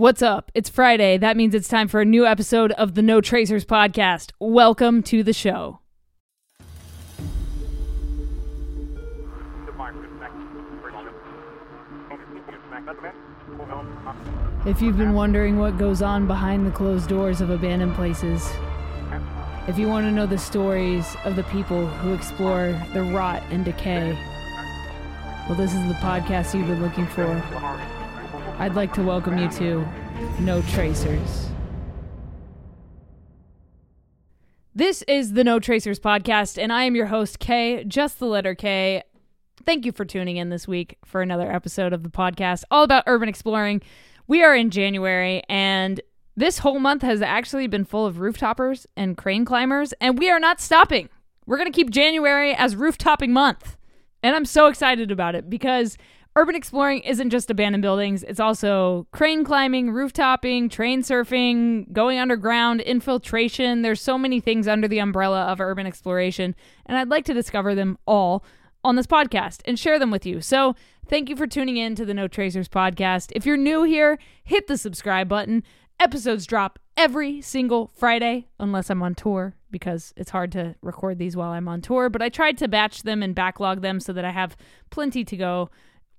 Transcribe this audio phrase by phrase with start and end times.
[0.00, 0.50] What's up?
[0.54, 1.18] It's Friday.
[1.18, 4.32] That means it's time for a new episode of the No Tracers podcast.
[4.40, 5.80] Welcome to the show.
[14.64, 18.50] If you've been wondering what goes on behind the closed doors of abandoned places,
[19.68, 23.66] if you want to know the stories of the people who explore the rot and
[23.66, 24.18] decay,
[25.46, 27.99] well, this is the podcast you've been looking for.
[28.60, 29.88] I'd like to welcome you to
[30.40, 31.48] No Tracers.
[34.74, 38.54] This is the No Tracers podcast, and I am your host, Kay, just the letter
[38.54, 39.02] K.
[39.64, 43.04] Thank you for tuning in this week for another episode of the podcast, all about
[43.06, 43.80] urban exploring.
[44.26, 45.98] We are in January, and
[46.36, 50.38] this whole month has actually been full of rooftoppers and crane climbers, and we are
[50.38, 51.08] not stopping.
[51.46, 53.78] We're going to keep January as rooftopping month.
[54.22, 55.96] And I'm so excited about it because
[56.36, 62.80] urban exploring isn't just abandoned buildings, it's also crane climbing, rooftopping, train surfing, going underground,
[62.80, 63.82] infiltration.
[63.82, 66.54] There's so many things under the umbrella of urban exploration,
[66.86, 68.44] and I'd like to discover them all
[68.82, 70.40] on this podcast and share them with you.
[70.40, 70.74] So,
[71.06, 73.30] thank you for tuning in to the No Tracers podcast.
[73.34, 75.62] If you're new here, hit the subscribe button.
[75.98, 81.36] Episodes drop every single Friday, unless I'm on tour, because it's hard to record these
[81.36, 82.08] while I'm on tour.
[82.08, 84.56] But I tried to batch them and backlog them so that I have
[84.88, 85.70] plenty to go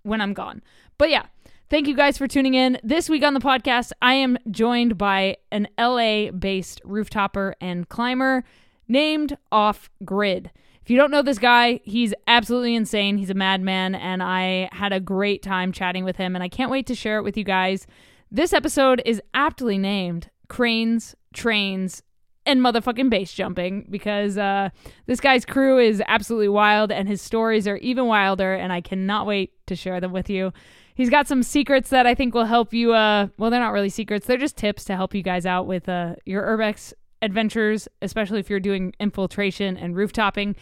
[0.04, 0.62] when I'm gone.
[0.98, 1.26] But yeah,
[1.70, 2.80] thank you guys for tuning in.
[2.84, 8.44] This week on the podcast, I am joined by an LA based rooftopper and climber
[8.88, 10.52] named Off Grid.
[10.82, 13.18] If you don't know this guy, he's absolutely insane.
[13.18, 16.72] He's a madman, and I had a great time chatting with him, and I can't
[16.72, 17.86] wait to share it with you guys.
[18.32, 22.02] This episode is aptly named Cranes, Trains,
[22.46, 24.70] and motherfucking base jumping because uh,
[25.06, 29.26] this guy's crew is absolutely wild and his stories are even wilder, and I cannot
[29.26, 30.52] wait to share them with you.
[30.96, 32.94] He's got some secrets that I think will help you.
[32.94, 35.88] Uh, well, they're not really secrets, they're just tips to help you guys out with
[35.88, 40.56] uh, your Urbex adventures, especially if you're doing infiltration and rooftopping.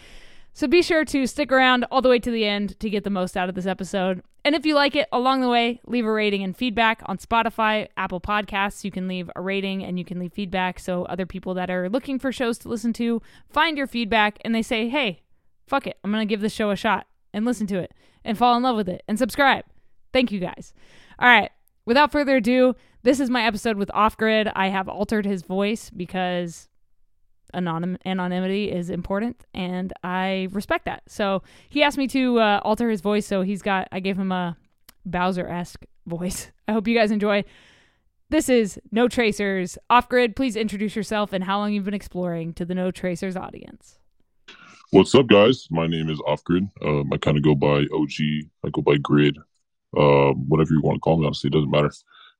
[0.59, 3.09] So be sure to stick around all the way to the end to get the
[3.09, 4.21] most out of this episode.
[4.43, 7.87] And if you like it along the way, leave a rating and feedback on Spotify,
[7.95, 8.83] Apple Podcasts.
[8.83, 11.87] You can leave a rating and you can leave feedback so other people that are
[11.87, 15.21] looking for shows to listen to find your feedback and they say, hey,
[15.65, 17.93] fuck it, I'm going to give this show a shot and listen to it
[18.25, 19.64] and fall in love with it and subscribe.
[20.11, 20.73] Thank you guys.
[21.19, 21.52] All right,
[21.86, 24.49] without further ado, this is my episode with Off Grid.
[24.53, 26.67] I have altered his voice because
[27.54, 31.04] anonym anonymity is important and I respect that.
[31.08, 34.32] So he asked me to uh, alter his voice, so he's got I gave him
[34.32, 34.58] a
[35.05, 36.52] Bowser esque voice.
[36.67, 37.43] I hope you guys enjoy.
[38.30, 40.36] This is No Tracers Off Grid.
[40.36, 43.98] Please introduce yourself and how long you've been exploring to the No Tracers audience.
[44.92, 45.67] What's up, guys?
[45.71, 46.67] My name is Off Grid.
[46.83, 48.49] Um, I kind of go by OG.
[48.66, 49.37] I go by Grid.
[49.98, 51.92] Um, whatever you want to call me, honestly, it doesn't matter.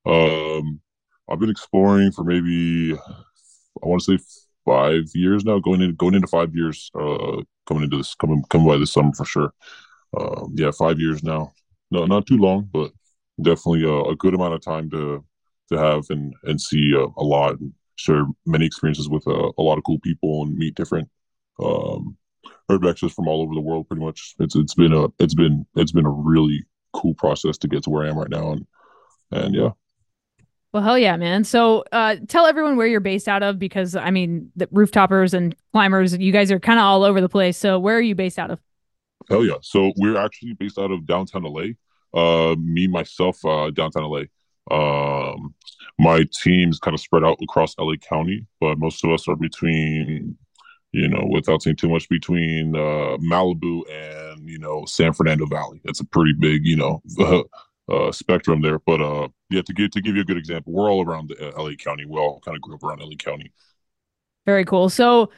[0.06, 0.80] Um,
[1.30, 4.24] I've been exploring for maybe I want to say
[4.66, 8.68] five years now, going in going into five years, uh, coming into this coming coming
[8.68, 9.53] by this summer for sure.
[10.18, 11.53] Uh, yeah, five years now.
[11.92, 12.92] No, not too long, but
[13.42, 15.24] definitely a, a good amount of time to
[15.70, 19.62] to have and and see a, a lot and share many experiences with a, a,
[19.62, 21.09] lot of cool people and meet different
[21.62, 22.16] um
[22.72, 23.88] urbexers from all over the world.
[23.88, 27.68] Pretty much, it's it's been a it's been it's been a really cool process to
[27.68, 28.66] get to where I am right now, and
[29.31, 29.72] and yeah,
[30.74, 31.44] well, hell yeah, man.
[31.44, 35.56] So uh, tell everyone where you're based out of because, I mean, the rooftoppers and
[35.72, 37.57] climbers, you guys are kind of all over the place.
[37.57, 38.59] So where are you based out of?
[39.29, 39.56] Hell yeah.
[39.62, 41.72] So we're actually based out of downtown LA.
[42.13, 44.24] Uh, me, myself, uh, downtown LA.
[44.72, 45.56] Um,
[45.97, 50.38] my team's kind of spread out across LA County, but most of us are between,
[50.91, 55.81] you know, without saying too much, between uh, Malibu and, you know, San Fernando Valley.
[55.84, 57.02] That's a pretty big, you know,
[57.90, 58.80] uh, spectrum there.
[58.80, 61.56] But uh, yeah, to give to give you a good example, we're all around the
[61.56, 62.06] uh, LA County.
[62.06, 63.52] We all kind of grew up around LA County.
[64.46, 64.90] Very cool.
[64.90, 65.32] So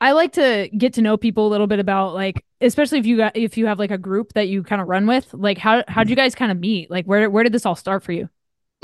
[0.00, 3.16] I like to get to know people a little bit about like, especially if you
[3.16, 5.32] got if you have like a group that you kind of run with.
[5.32, 6.90] Like, how how'd you guys kind of meet?
[6.90, 8.28] Like, where where did this all start for you?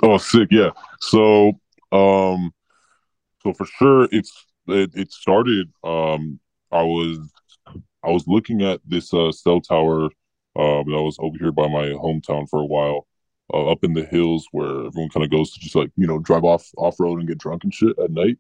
[0.03, 0.49] Oh, sick.
[0.53, 0.71] Yeah.
[1.01, 1.59] So,
[1.91, 2.53] um,
[3.43, 4.33] so for sure, it's
[4.69, 5.73] it, it started.
[5.83, 6.39] Um,
[6.71, 7.19] I was
[8.05, 10.11] I was looking at this uh, cell tower
[10.57, 13.07] um, I was over here by my hometown for a while,
[13.53, 16.19] uh, up in the hills where everyone kind of goes to just like you know
[16.19, 18.39] drive off off road and get drunk and shit at night.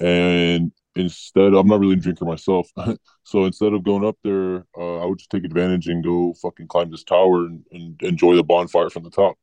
[0.00, 2.68] And instead, I'm not really a drinker myself,
[3.24, 6.68] so instead of going up there, uh, I would just take advantage and go fucking
[6.68, 9.36] climb this tower and, and enjoy the bonfire from the top.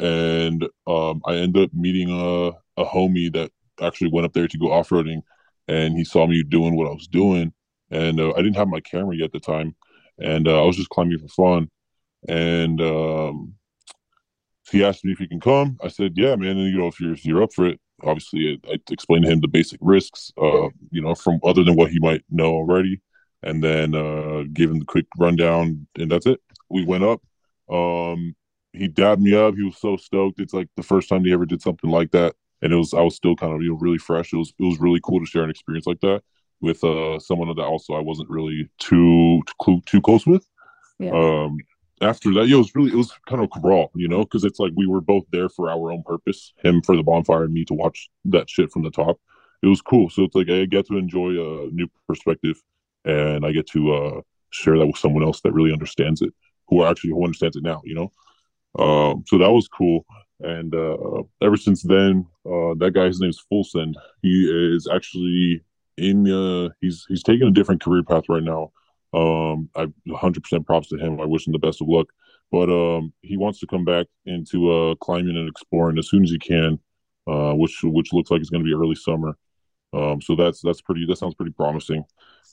[0.00, 3.50] And um, I ended up meeting a a homie that
[3.80, 5.22] actually went up there to go off roading,
[5.68, 7.52] and he saw me doing what I was doing,
[7.90, 9.76] and uh, I didn't have my camera yet at the time
[10.22, 11.70] and uh, I was just climbing for fun.
[12.28, 13.54] And um,
[14.70, 15.76] he asked me if he can come.
[15.82, 16.56] I said, yeah, man.
[16.56, 19.30] And you know, if you're if you're up for it, obviously I, I explained to
[19.30, 23.00] him the basic risks, uh, you know, from other than what he might know already,
[23.42, 26.40] and then uh, gave him the quick rundown, and that's it.
[26.70, 27.20] We went up.
[27.70, 28.34] Um,
[28.72, 29.54] he dabbed me up.
[29.54, 30.40] He was so stoked.
[30.40, 33.02] It's like the first time he ever did something like that, and it was I
[33.02, 34.32] was still kind of you know really fresh.
[34.32, 36.22] It was it was really cool to share an experience like that
[36.62, 40.46] with uh someone that also I wasn't really too too, too close with.
[40.98, 41.10] Yeah.
[41.10, 41.58] Um,
[42.00, 44.72] after that, it was really it was kind of raw, you know, because it's like
[44.76, 46.52] we were both there for our own purpose.
[46.62, 49.20] Him for the bonfire, and me to watch that shit from the top.
[49.62, 50.10] It was cool.
[50.10, 52.60] So it's like I get to enjoy a new perspective,
[53.04, 54.20] and I get to uh,
[54.50, 56.32] share that with someone else that really understands it,
[56.68, 58.12] who actually who understands it now, you know.
[58.82, 60.04] Um, so that was cool.
[60.40, 63.94] And uh, ever since then, uh, that guy, his name is Fulsend.
[64.22, 65.62] He is actually
[65.96, 66.30] in.
[66.30, 68.72] Uh, he's he's taking a different career path right now.
[69.14, 71.20] Um, I 100% props to him.
[71.20, 72.08] I wish him the best of luck.
[72.50, 76.30] But um, he wants to come back into uh, climbing and exploring as soon as
[76.30, 76.78] he can,
[77.26, 79.36] uh, which which looks like it's going to be early summer.
[79.94, 81.06] Um, so that's that's pretty.
[81.06, 82.04] That sounds pretty promising.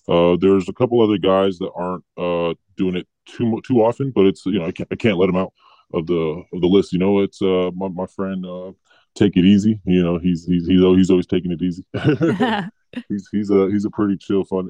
[0.07, 4.25] Uh, there's a couple other guys that aren't uh, doing it too too often, but
[4.25, 5.53] it's you know I can't I can't let them out
[5.93, 6.93] of the of the list.
[6.93, 8.45] You know, it's uh, my my friend.
[8.45, 8.71] Uh,
[9.15, 9.81] take it easy.
[9.85, 11.83] You know, he's he's he's always, he's always taking it easy.
[13.07, 14.69] he's he's a he's a pretty chill, fun,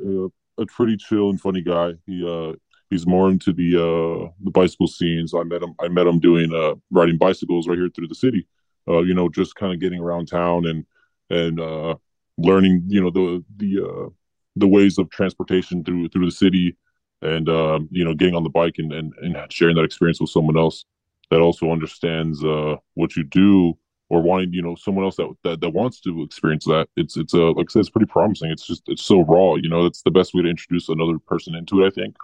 [0.57, 1.93] uh, a pretty chill and funny guy.
[2.05, 2.53] He uh
[2.89, 5.27] he's more into the uh the bicycle scene.
[5.27, 8.15] So I met him I met him doing uh riding bicycles right here through the
[8.15, 8.47] city.
[8.87, 10.85] Uh, you know, just kind of getting around town and
[11.29, 11.95] and uh
[12.37, 14.09] learning, you know, the the uh
[14.55, 16.75] the ways of transportation through through the city
[17.21, 20.29] and um, you know, getting on the bike and, and and sharing that experience with
[20.29, 20.85] someone else
[21.29, 23.77] that also understands uh what you do
[24.09, 27.33] or wanting you know someone else that, that that wants to experience that it's it's
[27.33, 28.51] a uh, like i said it's pretty promising.
[28.51, 31.55] It's just it's so raw you know it's the best way to introduce another person
[31.55, 32.15] into it i think.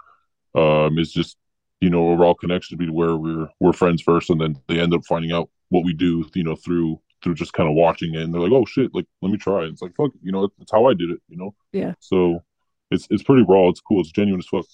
[0.54, 1.36] Um it's just
[1.80, 4.80] you know a raw connection to be where we're we're friends first and then they
[4.80, 8.14] end up finding out what we do you know through through just kind of watching
[8.14, 9.64] it and they're like oh shit like let me try.
[9.64, 9.70] It.
[9.70, 11.54] it's like fuck you know it's how i did it you know?
[11.72, 11.94] Yeah.
[12.00, 12.42] So
[12.90, 13.68] it's it's pretty raw.
[13.68, 14.00] It's cool.
[14.00, 14.64] It's genuine as fuck.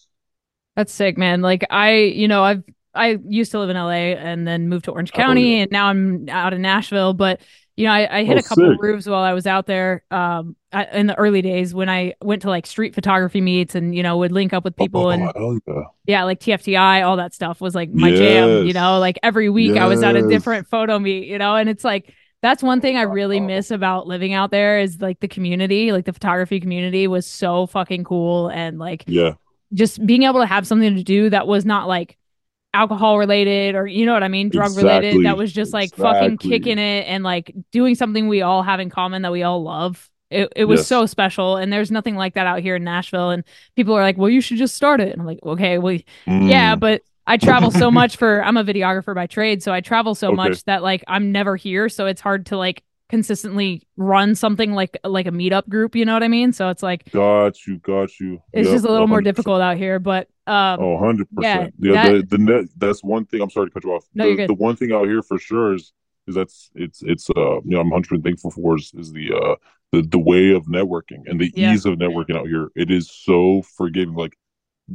[0.77, 1.43] That's sick man.
[1.43, 2.63] Like i you know i've
[2.95, 5.63] I used to live in LA and then moved to Orange County, oh, yeah.
[5.63, 7.15] and now I'm out in Nashville.
[7.15, 7.41] But
[7.77, 8.83] you know, I, I hit oh, a couple sick.
[8.83, 12.43] roofs while I was out there um, I, in the early days when I went
[12.43, 15.63] to like street photography meets and you know would link up with people oh, and
[15.67, 15.83] yeah.
[16.07, 16.25] yeah.
[16.25, 18.19] like TFTI, all that stuff was like my yes.
[18.19, 18.67] jam.
[18.67, 19.83] You know, like every week yes.
[19.83, 21.27] I was at a different photo meet.
[21.27, 24.81] You know, and it's like that's one thing I really miss about living out there
[24.81, 29.35] is like the community, like the photography community was so fucking cool and like yeah,
[29.73, 32.19] just being able to have something to do that was not like
[32.75, 35.09] alcohol related or you know what I mean, drug exactly.
[35.09, 35.27] related.
[35.27, 36.13] That was just like exactly.
[36.13, 39.63] fucking kicking it and like doing something we all have in common that we all
[39.63, 40.09] love.
[40.31, 40.87] It, it was yes.
[40.87, 43.45] so special and there's nothing like that out here in Nashville and
[43.77, 46.51] people are like, "Well, you should just start it." And I'm like, "Okay, well, mm.
[46.51, 50.15] yeah, but I travel so much for I'm a videographer by trade, so I travel
[50.15, 50.37] so okay.
[50.37, 52.83] much that like I'm never here, so it's hard to like
[53.13, 56.83] consistently run something like like a meetup group you know what i mean so it's
[56.83, 59.11] like got you got you it's yep, just a little 100%.
[59.11, 63.05] more difficult out here but um oh 100 yeah, yeah that, the, the net that's
[63.05, 64.49] one thing i'm sorry to cut you off no, the, you're good.
[64.49, 65.93] the one thing out here for sure is
[66.27, 69.57] is that's it's it's uh you know i'm 100 thankful for is, is the uh
[69.93, 71.75] the, the way of networking and the yeah.
[71.75, 74.39] ease of networking out here it is so forgiving like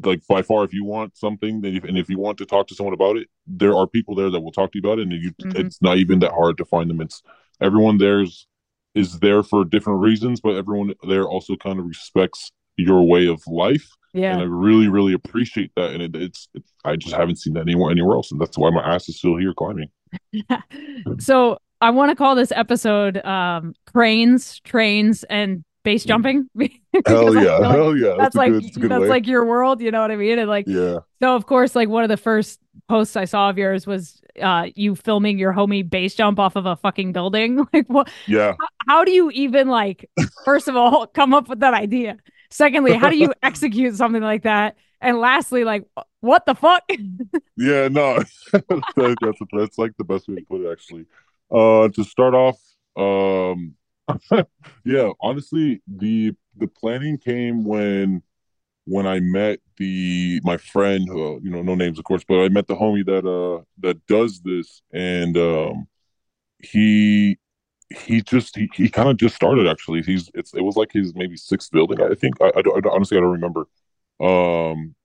[0.04, 2.66] like by far if you want something and if, and if you want to talk
[2.68, 5.04] to someone about it there are people there that will talk to you about it
[5.04, 5.66] and you, mm-hmm.
[5.66, 7.22] it's not even that hard to find them it's
[7.62, 8.48] everyone there's
[8.96, 13.42] is there for different reasons, but everyone there also kind of respects your way of
[13.48, 13.90] life.
[14.14, 14.34] Yeah.
[14.34, 15.92] And I really, really appreciate that.
[15.92, 18.32] And it, it's, it's, I just haven't seen that anywhere, anywhere else.
[18.32, 19.90] And that's why my ass is still here climbing.
[21.20, 26.08] so I want to call this episode um, Cranes, Trains, and Base mm.
[26.08, 26.50] Jumping.
[27.06, 27.58] hell yeah.
[27.58, 28.16] Like hell yeah.
[28.18, 29.82] That's, that's like, good, that's, that's like your world.
[29.82, 30.40] You know what I mean?
[30.40, 31.00] And like, yeah.
[31.22, 34.68] So, of course, like one of the first posts I saw of yours was uh
[34.76, 37.66] you filming your homie base jump off of a fucking building?
[37.74, 38.54] Like what yeah.
[38.60, 40.10] how, how do you even like
[40.46, 42.18] first of all come up with that idea?
[42.50, 44.76] Secondly how do you execute something like that?
[45.02, 45.86] And lastly like
[46.22, 46.84] what the fuck?
[47.56, 48.24] Yeah no.
[48.52, 51.06] That's that's like the best way to put it actually.
[51.52, 52.60] Uh to start off
[52.98, 53.76] um
[54.86, 58.24] yeah honestly the the planning came when
[58.88, 62.50] when I met the my friend, who you know, no names of course, but I
[62.50, 65.88] met the homie that uh that does this, and um,
[66.60, 67.38] he
[67.94, 70.04] he just he, he kind of just started actually.
[70.04, 72.02] He's it's it was like his maybe sixth building.
[72.02, 73.68] I think I, I, don't, I honestly I don't remember.
[74.22, 74.96] Um,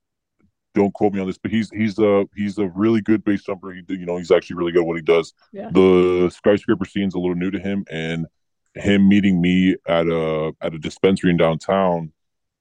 [0.75, 3.73] don't quote me on this, but he's he's a he's a really good base jumper.
[3.73, 5.35] He you know he's actually really good at what he does.
[5.53, 5.71] Yeah.
[5.73, 8.27] The skyscraper scene's a little new to him, and
[8.75, 12.13] him meeting me at a at a dispensary in downtown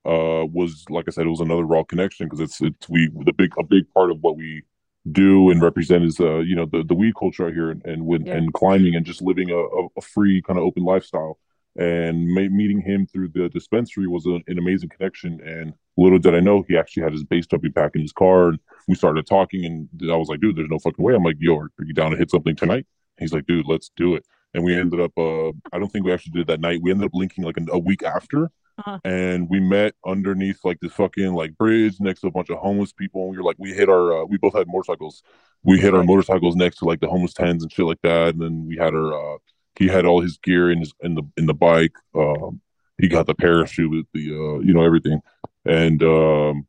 [0.06, 3.34] uh, was like I said, it was another raw connection because it's it's we the
[3.34, 4.64] big a big part of what we
[5.12, 8.06] do and represent is uh you know the the weed culture out here and and
[8.06, 8.36] with Yeah.
[8.36, 11.40] and climbing and just living a, a, free kind of open lifestyle.
[11.76, 15.40] And ma- meeting him through the dispensary was a, an amazing connection.
[15.42, 18.50] And little did i know he actually had his base jumping pack in his car
[18.50, 21.14] and we started talking and i was like dude there's no fucking way.
[21.16, 22.86] I'm like yo are you down to hit something tonight?
[23.20, 24.26] He's like dude let's do it.
[24.54, 26.82] And we ended up uh i don't think we actually did that night.
[26.82, 28.52] We ended up linking like a, a week after
[28.84, 29.00] Uh-huh.
[29.04, 32.92] and we met underneath like this fucking like bridge next to a bunch of homeless
[32.92, 33.24] people.
[33.24, 35.22] And we were like we hit our uh, we both had motorcycles.
[35.64, 38.30] We hit our motorcycles next to like the homeless tents and shit like that.
[38.30, 39.38] And then we had our uh
[39.76, 41.96] he had all his gear in his in the in the bike.
[42.16, 42.62] Um
[42.98, 45.20] he got the parachute with the uh you know everything.
[45.66, 46.68] And um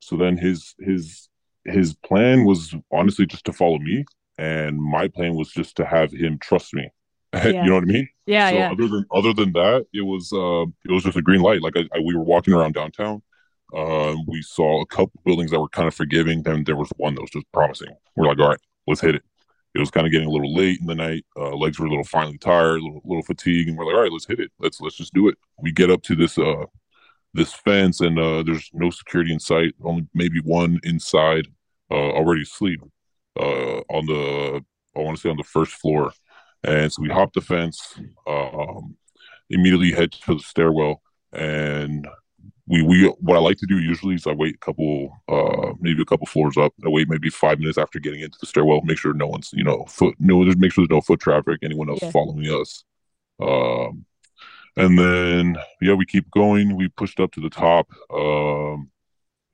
[0.00, 1.28] so then his his
[1.64, 4.06] his plan was honestly just to follow me.
[4.38, 6.90] And my plan was just to have him trust me
[7.34, 7.62] Yeah.
[7.62, 8.70] you know what i mean Yeah, so yeah.
[8.72, 11.62] other than other than that, it was uh, it was just a green light.
[11.62, 13.22] Like I, I, we were walking around downtown,
[13.74, 16.42] uh, we saw a couple buildings that were kind of forgiving.
[16.42, 17.94] Then there was one that was just promising.
[18.16, 19.22] We're like, all right, let's hit it.
[19.74, 21.24] It was kind of getting a little late in the night.
[21.36, 24.02] Uh, legs were a little finally tired, a little, little fatigued, and we're like, all
[24.02, 24.50] right, let's hit it.
[24.58, 25.36] Let's let's just do it.
[25.62, 26.64] We get up to this uh
[27.34, 29.74] this fence, and uh, there's no security in sight.
[29.84, 31.46] Only maybe one inside,
[31.90, 32.80] uh, already asleep,
[33.38, 34.64] uh, on the
[34.96, 36.12] I want to say on the first floor.
[36.64, 38.96] And so we hop the fence, um,
[39.50, 42.06] immediately head to the stairwell, and
[42.66, 46.02] we we what I like to do usually is I wait a couple, uh, maybe
[46.02, 46.72] a couple floors up.
[46.84, 49.64] I wait maybe five minutes after getting into the stairwell, make sure no one's you
[49.64, 52.10] know foot no, just make sure there's no foot traffic, anyone else Yeah.
[52.10, 52.84] following us.
[53.40, 54.04] Um,
[54.76, 56.76] and then yeah, we keep going.
[56.76, 57.88] We pushed up to the top.
[58.12, 58.90] Um,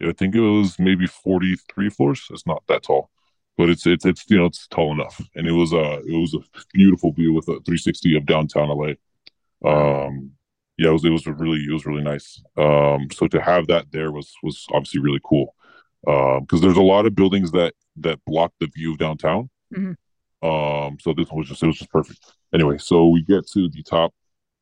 [0.03, 2.27] I think it was maybe forty three floors.
[2.31, 3.11] It's not that tall
[3.57, 5.21] but it's it's it's you know it's tall enough.
[5.35, 6.39] And it was uh it was a
[6.73, 8.93] beautiful view with a 360 of downtown la
[9.65, 10.33] um
[10.77, 12.43] yeah it was it was really it was really nice.
[12.57, 15.55] Um so to have that there was was obviously really cool.
[16.07, 19.51] Um because there's a lot of buildings that that block the view of downtown.
[19.75, 19.97] Mhm.
[20.43, 22.21] um so this one was just it was just perfect.
[22.53, 24.13] Anyway so we get to the top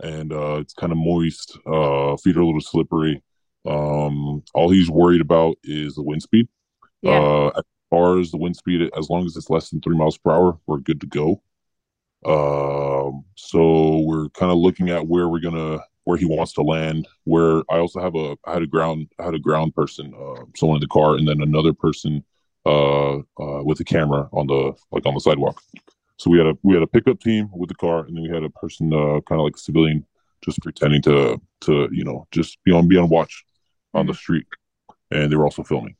[0.02, 3.22] and uh it's kind of moist uh feet are a little slippery.
[3.66, 6.48] Um all he's worried about is the wind speed.
[7.02, 7.12] Yeah.
[7.18, 10.16] uh, as far as the wind speed, as long as it's less than three miles
[10.16, 11.42] per hour, we're good to go.
[12.24, 17.06] Um, so we're kind of looking at where we're gonna, where he wants to land.
[17.24, 20.44] Where I also have a, I had a ground, I had a ground person, uh,
[20.56, 22.24] someone in the car, and then another person,
[22.64, 25.60] uh, uh, with a camera on the, like on the sidewalk.
[26.16, 28.30] So we had a, we had a pickup team with the car, and then we
[28.30, 30.06] had a person, uh, kind of like a civilian,
[30.42, 33.44] just pretending to, to, you know, just be on, be on watch
[33.92, 34.46] on the street,
[35.10, 35.96] and they were also filming.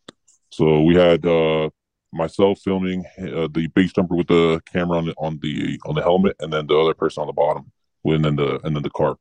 [0.51, 1.71] So we had uh,
[2.13, 6.03] myself filming uh, the base jumper with the camera on the on the on the
[6.03, 7.71] helmet, and then the other person on the bottom,
[8.05, 9.17] and then the and then the car.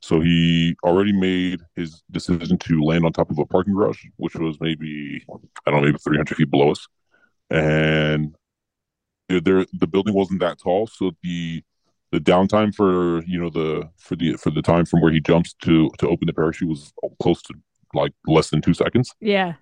[0.00, 4.34] So he already made his decision to land on top of a parking garage, which
[4.34, 5.24] was maybe
[5.66, 6.86] I don't know, maybe 300 feet below us,
[7.50, 8.34] and
[9.28, 11.62] there, there the building wasn't that tall, so the
[12.10, 15.54] the downtime for you know the for the for the time from where he jumps
[15.62, 17.54] to to open the parachute was close to
[17.94, 19.12] like less than two seconds.
[19.20, 19.54] Yeah.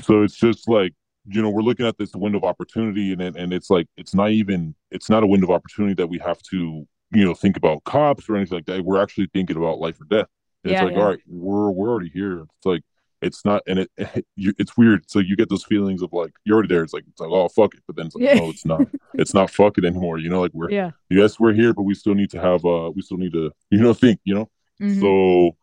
[0.00, 0.94] So it's just like
[1.26, 4.30] you know we're looking at this window of opportunity, and and it's like it's not
[4.30, 7.84] even it's not a window of opportunity that we have to you know think about
[7.84, 8.84] cops or anything like that.
[8.84, 10.28] We're actually thinking about life or death.
[10.64, 11.00] And Yeah, it's like yeah.
[11.02, 12.40] all right, we're we're already here.
[12.42, 12.82] It's like
[13.22, 13.90] it's not, and it,
[14.36, 15.10] you, it's weird.
[15.10, 16.82] So you get those feelings of like you're already there.
[16.82, 18.34] It's like it's like oh fuck it, but then it's like Yeah.
[18.34, 18.80] no, it's not.
[19.16, 20.18] It's not fuck it anymore.
[20.18, 20.90] You know, like we're Yeah.
[21.08, 23.78] yes we're here, but we still need to have uh we still need to you
[23.78, 24.50] know think you know.
[24.82, 25.00] Mhm.
[25.00, 25.56] So,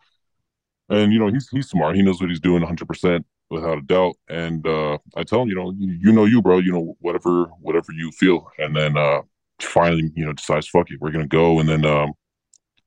[0.89, 1.95] and you know, he's he's smart.
[1.95, 4.15] He knows what he's doing 100 percent without a doubt.
[4.29, 6.57] And uh, I tell him, you know, you, know you, bro.
[6.57, 8.49] You know, whatever whatever you feel.
[8.57, 9.21] And then uh,
[9.59, 11.59] finally, you know, decides, fuck it, we're gonna go.
[11.59, 12.13] And then um,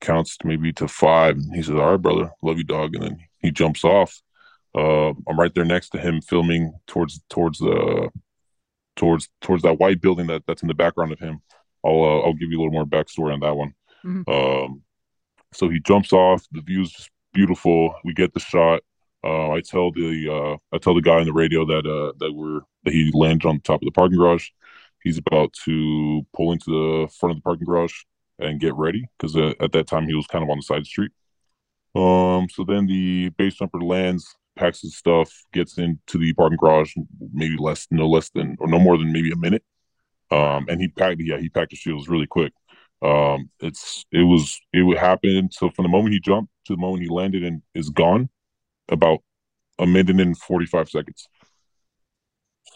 [0.00, 1.36] counts maybe to five.
[1.36, 2.94] And he says, all right, brother, love you, dog.
[2.94, 4.20] And then he jumps off.
[4.74, 8.10] Uh, I'm right there next to him, filming towards towards the
[8.96, 11.40] towards towards that white building that that's in the background of him.
[11.84, 13.74] I'll uh, I'll give you a little more backstory on that one.
[14.04, 14.28] Mhm.
[14.28, 14.82] Um,
[15.52, 16.44] so he jumps off.
[16.50, 17.94] The view's just beautiful.
[18.04, 18.82] We get the shot.
[19.24, 22.32] Uh, I tell the uh, I tell the guy on the radio that uh, that
[22.32, 24.48] we're that he landed on the top of the parking garage.
[25.02, 27.94] He's about to pull into the front of the parking garage
[28.38, 30.86] and get ready because uh, at that time he was kind of on the side
[30.86, 31.12] street.
[31.94, 36.92] Um, so then the base jumper lands, packs his stuff, gets into the parking garage,
[37.32, 39.62] maybe less, no less than, or no more than maybe a minute.
[40.30, 42.52] Um, and he packed, yeah, he packed his shields really quick.
[43.02, 45.50] Um, it's, it was, it would happen.
[45.52, 48.28] So from the moment he jumped to the moment he landed and is gone,
[48.88, 49.20] about
[49.78, 51.28] a minute and 45 seconds.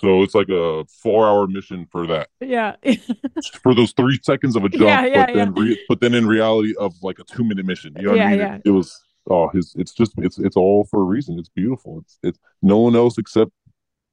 [0.00, 2.76] So it's like a four hour mission for that, Yeah.
[3.62, 6.26] for those three seconds of a jump, Yeah, yeah, but then, re- but then in
[6.26, 7.94] reality of like a two minute mission.
[7.96, 8.38] You know what Yeah, I mean?
[8.38, 8.54] yeah.
[8.56, 11.38] It, it was, oh, his, it's just, it's, it's all for a reason.
[11.38, 11.98] It's beautiful.
[12.00, 13.50] It's, it's no one else except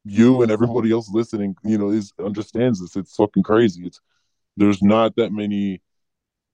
[0.05, 2.95] you and everybody else listening, you know, is understands this.
[2.95, 3.85] It's fucking crazy.
[3.85, 3.99] It's
[4.57, 5.81] there's not that many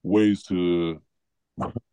[0.04, 1.02] ways to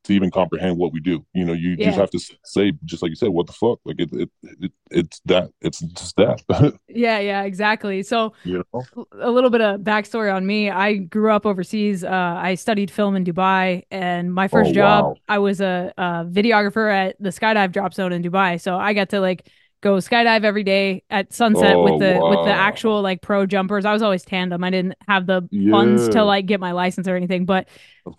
[0.05, 1.25] to even comprehend what we do.
[1.35, 1.87] You know, you Yeah.
[1.87, 3.79] just have to say, just like you said, what the fuck?
[3.85, 5.51] Like it, it, it it's that.
[5.61, 6.43] It's just that.
[6.89, 8.03] Yeah, yeah, exactly.
[8.03, 8.85] So you know.
[9.21, 10.71] a little bit of backstory on me.
[10.71, 12.03] I grew up overseas.
[12.03, 12.09] Uh,
[12.39, 15.17] I studied film in Dubai, and my first Oh, job, wow.
[15.29, 18.61] I was a, a videographer at the skydive drop zone in Dubai.
[18.61, 19.47] So I got to like
[19.81, 23.85] go skydive every day at sunset Oh, with the with the actual like pro jumpers.
[23.85, 24.65] I was always tandem.
[24.65, 27.69] I didn't have the funds to like get my license or anything, but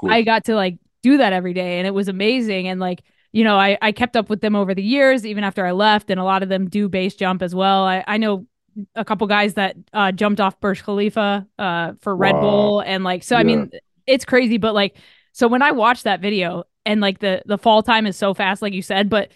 [0.08, 2.68] I got to like do that every day and it was amazing.
[2.68, 5.66] And like, you know, I, I kept up with them over the years, even after
[5.66, 7.84] I left, and a lot of them do base jump as well.
[7.84, 8.48] I, I know
[8.96, 12.42] a couple guys that uh, jumped off Burj Khalifa uh, for Red Wow.
[12.42, 12.80] Bull.
[12.82, 13.72] And like, so I mean,
[14.08, 14.98] it's crazy, but like,
[15.32, 18.62] so when I watched that video and like the the fall time is so fast,
[18.62, 19.32] like you said, but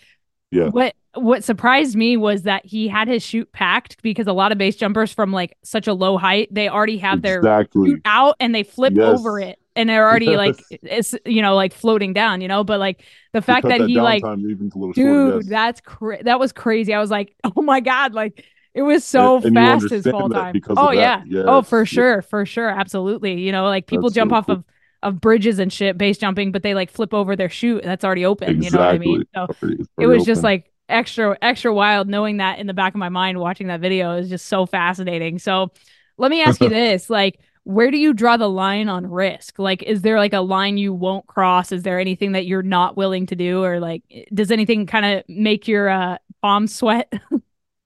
[0.52, 0.70] Yeah.
[0.70, 4.58] what what surprised me was that he had his chute packed because a lot of
[4.58, 7.92] base jumpers from like such a low height, they already have their exactly.
[7.92, 9.08] shoot out and they flip Yes.
[9.10, 12.80] over it and they're already like it's you know like floating down you know but
[12.80, 13.04] like
[13.34, 15.46] the fact cut that he like dude shorter, yes.
[15.48, 19.38] that's cra- that was crazy i was like oh my god like it was so
[19.38, 21.46] And- and fast his fall time oh yeah that.
[21.48, 21.90] oh for Yes.
[21.90, 24.56] sure for sure absolutely you know like people That's jump so off cool.
[24.56, 24.64] of
[25.04, 28.06] of bridges and shit base jumping but they like flip over their chute and that's
[28.06, 31.74] already open you know what i mean so it's it was just like extra extra
[31.74, 34.66] wild knowing that in the back of my mind watching that video is just so
[34.66, 35.72] fascinating so
[36.18, 39.58] let me ask you this like where do you draw the line on risk?
[39.60, 41.72] Like is there like a line you won't cross?
[41.72, 43.64] Is there anything that you're not willing to do?
[43.64, 44.04] Or like
[44.34, 47.12] does anything kind of make your uh palms sweat?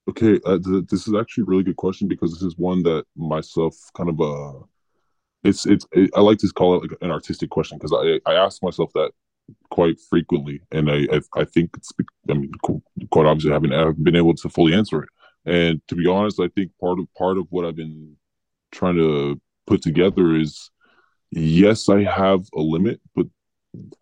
[0.09, 3.03] Okay, uh, th- this is actually a really good question because this is one that
[3.17, 4.59] myself kind of uh,
[5.43, 8.35] it's it's it, I like to call it like an artistic question because I I
[8.35, 9.11] ask myself that
[9.71, 11.91] quite frequently, and I I, I think it's
[12.29, 12.51] I mean
[13.11, 15.09] quite obviously I haven't I haven't been able to fully answer it,
[15.45, 18.15] and to be honest, I think part of part of what I've been
[18.71, 20.69] trying to put together is
[21.31, 23.27] yes, I have a limit, but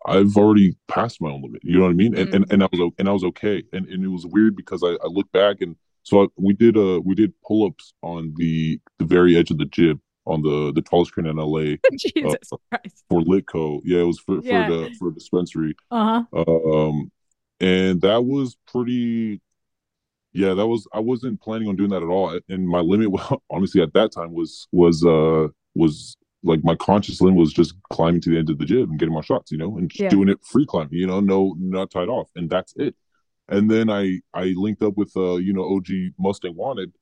[0.06, 1.62] I've already passed my own limit.
[1.64, 2.16] You know what I mean?
[2.16, 2.34] And Mm.
[2.36, 3.62] and, and I was and I was okay.
[3.72, 6.76] And and it was weird because I, I look back and so I, we did
[6.76, 10.72] uh we did pull ups on the the very edge of the jib on the
[10.72, 12.36] the tallest crane in LA jesus
[12.70, 13.80] christ for Litco.
[13.84, 14.66] Yeah, it was for Yeah.
[14.66, 15.74] for the for a dispensary.
[15.90, 17.10] uh-huh Um,
[17.60, 19.40] and that was pretty.
[20.36, 20.86] Yeah, that was.
[20.92, 22.38] I wasn't planning on doing that at all.
[22.48, 23.08] And my limit,
[23.50, 28.20] honestly, at that time was was uh was like my conscious limit was just climbing
[28.20, 30.10] to the end of the jib and getting my shots, you know, and Yeah.
[30.10, 32.94] doing it free climbing, you know, no not tied off, and that's it.
[33.48, 36.92] And then I I linked up with uh you know OG Mustang Wanted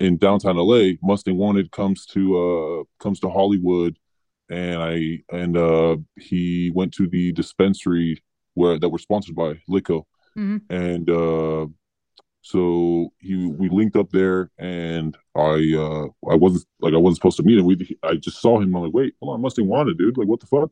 [0.00, 0.92] in downtown LA.
[1.02, 3.98] Mustang Wanted comes to uh comes to Hollywood,
[4.48, 8.22] and I and uh he went to the dispensary
[8.54, 10.04] where that were sponsored by Litco,
[10.38, 10.62] Mhm.
[10.70, 11.66] and uh
[12.42, 17.36] so he we linked up there, and I uh I wasn't like I wasn't supposed
[17.38, 17.64] to meet him.
[17.64, 18.74] We I just saw him.
[18.74, 20.18] I'm like, wait, hold on, Mustang Wanted, dude.
[20.18, 20.70] Like, what the fuck?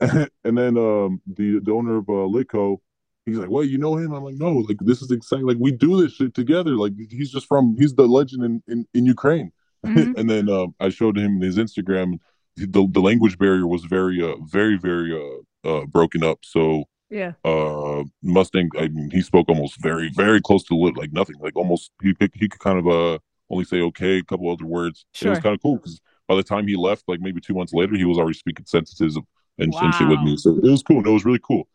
[0.44, 2.78] and then um the the owner of uh, Litco,
[3.26, 5.46] he's like, "Well, you know him?" I'm like, "No, like this is exciting.
[5.46, 6.76] Like we do this shit together.
[6.76, 9.52] Like he's just from he's the legend in in, in Ukraine."
[9.84, 10.14] Mhm.
[10.18, 12.18] and then um, I showed him his Instagram.
[12.56, 16.38] The the language barrier was very uh very very uh uh broken up.
[16.44, 21.12] So yeah uh Mustang, I mean, he spoke almost very very close to lit like
[21.12, 21.36] nothing.
[21.40, 23.18] Like almost he could he could kind of uh
[23.50, 25.06] only say okay, a couple other words.
[25.20, 27.72] It was kind of cool because by the time he left, like maybe two months
[27.72, 29.16] later, he was already speaking sentences
[29.58, 30.36] and, and shit with me.
[30.36, 30.98] So it was cool.
[30.98, 31.68] and It was really cool.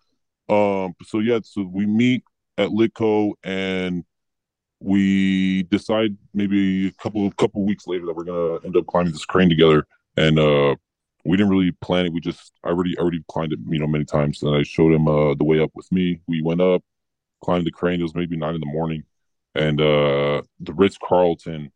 [0.48, 2.24] Um, so yeah, so we meet
[2.58, 4.06] at Litco and
[4.80, 9.26] we decide maybe a couple couple weeks later that we're gonna end up climbing this
[9.26, 9.86] crane together.
[10.18, 10.76] And uh
[11.26, 12.14] we didn't really plan it.
[12.14, 14.44] We just I already already climbed it, you know, many times.
[14.44, 16.22] And I showed him uh the way up with me.
[16.28, 16.84] We went up,
[17.44, 18.00] climbed the crane.
[18.00, 19.04] It was maybe nine in the morning.
[19.56, 21.72] And uh the Ritz Carlton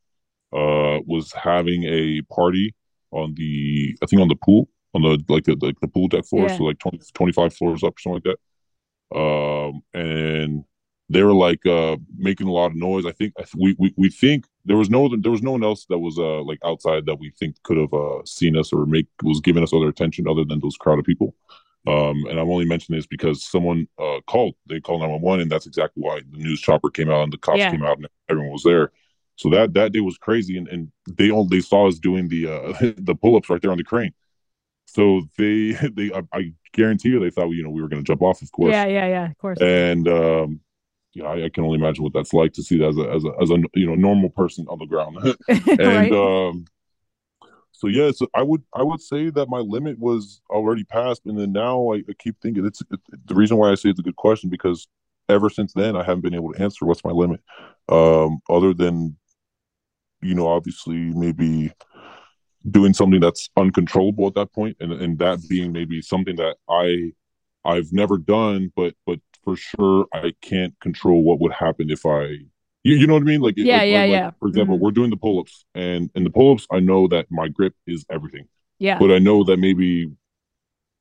[0.53, 2.75] uh was having a party
[3.11, 6.25] on the I think on the pool on the like the the, the pool deck
[6.25, 6.57] floor, Yeah.
[6.57, 8.37] so like 20, 25 floors up or something like
[9.11, 9.19] that.
[9.19, 10.63] Um and
[11.09, 13.05] they were like uh making a lot of noise.
[13.05, 15.99] I think we, we we think there was no there was no one else that
[15.99, 19.41] was uh like outside that we think could have uh seen us or make was
[19.41, 21.35] giving us other attention other than those crowd of people.
[21.87, 25.65] Um and I'm only mentioning this because someone uh called they called 911 and that's
[25.67, 27.71] exactly why the news chopper came out and the cops Yeah.
[27.71, 28.91] came out and everyone was there.
[29.35, 32.47] So that that day was crazy and, and they only they saw us doing the
[32.47, 34.13] uh the pull-ups right there on the crane.
[34.85, 38.07] So they they I, I guarantee you they thought you know we were going to
[38.07, 40.59] jump off of course yeah yeah yeah of course and um
[41.13, 43.25] yeah I, I can only imagine what that's like to see that as a as
[43.25, 45.17] a as a you know normal person on the ground.
[45.79, 46.65] And right um
[47.71, 51.39] so yeah so i would i would say that my limit was already passed and
[51.39, 54.03] then now i, I keep thinking it's it, the reason why i say it's a
[54.03, 54.89] good question because
[55.29, 57.39] ever since then i haven't been able to answer what's my limit.
[57.87, 59.17] Um other than
[60.21, 61.71] you know, obviously maybe
[62.69, 67.11] doing something that's uncontrollable at that point, and and that being maybe something that I
[67.65, 69.19] I've never done, but but
[69.49, 72.37] for sure I can't control what would happen if I
[72.83, 73.41] you, you know what I mean?
[73.41, 74.31] Like yeah, like, yeah, like, yeah.
[74.39, 74.79] For example, Mhm.
[74.81, 77.73] we're doing the pull ups, and in the pull ups, I know that my grip
[77.85, 78.47] is everything,
[78.79, 78.97] Yeah.
[78.99, 80.09] but I know that maybe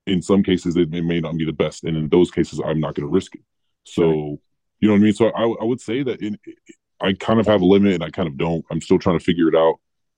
[0.06, 2.80] in some cases it, it may not be the best, and in those cases, I'm
[2.80, 3.42] not going to risk it.
[3.84, 4.38] So Sure.
[4.80, 5.12] you know what I mean?
[5.12, 6.36] So I I would say that in,
[7.00, 8.64] I kind of have a limit, and I kind of don't.
[8.70, 9.76] I'm still trying to figure it out.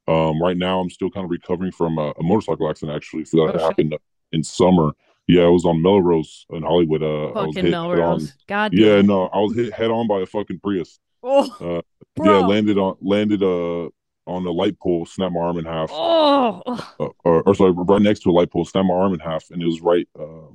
[0.09, 3.37] Um, right now, I'm still kind of recovering from a, a motorcycle accident actually so
[3.37, 3.61] that Oh, shit.
[3.61, 3.99] happened
[4.33, 4.93] in summer.
[5.31, 7.03] Yeah, I was on Melrose in Hollywood.
[7.03, 7.88] Uh, I was Fucking hit head on.
[7.97, 8.35] Melrose.
[8.49, 9.07] God Yeah, damn.
[9.07, 10.99] no, I was hit head on by a fucking Prius.
[11.23, 13.88] Oh, Uh, yeah, landed on landed uh
[14.27, 16.62] on a light pole, snapped my arm in half, Oh.
[16.66, 19.51] uh, or, or sorry, right next to a light pole, snapped my arm in half,
[19.51, 20.09] and it was right.
[20.19, 20.49] Uh,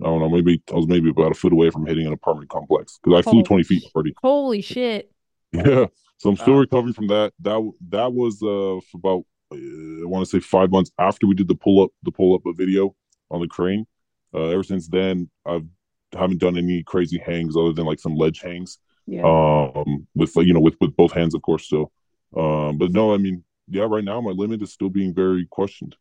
[0.00, 2.50] I don't know, maybe I was maybe about a foot away from hitting an apartment
[2.50, 4.14] complex because I flew Holy twenty feet already.
[4.22, 5.10] Holy shit.
[5.52, 5.86] Yeah,
[6.18, 6.60] so I'm still Wow.
[6.60, 7.32] recovering from that.
[7.40, 11.48] That that was uh about uh, I want to say five months after we did
[11.48, 12.94] the pull up the pull up a video
[13.30, 13.86] on the crane.
[14.34, 15.66] Uh, ever since then, I've
[16.12, 18.78] haven't done any crazy hangs other than like some ledge hangs.
[19.06, 19.22] Yeah.
[19.24, 21.68] Um, with you know with with both hands, of course.
[21.68, 21.90] So,
[22.36, 25.96] um, but no, I mean, yeah, right now my limit is still being very questioned.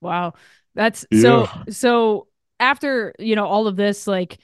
[0.00, 0.34] Wow.
[0.74, 1.64] That's so Yeah.
[1.70, 2.28] so
[2.60, 4.38] after, you know, all of this like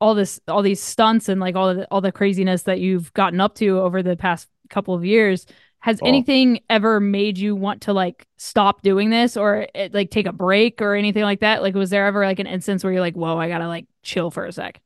[0.00, 3.40] all this all these stunts and like all the, all the craziness that you've gotten
[3.40, 5.46] up to over the past couple of years,
[5.84, 6.06] has Oh.
[6.06, 10.32] anything ever made you want to like stop doing this or eh, like take a
[10.32, 11.60] break or anything like that?
[11.60, 13.86] Like was there ever like an instance where you're like, "Whoa, I got to like
[14.02, 14.80] chill for a sec."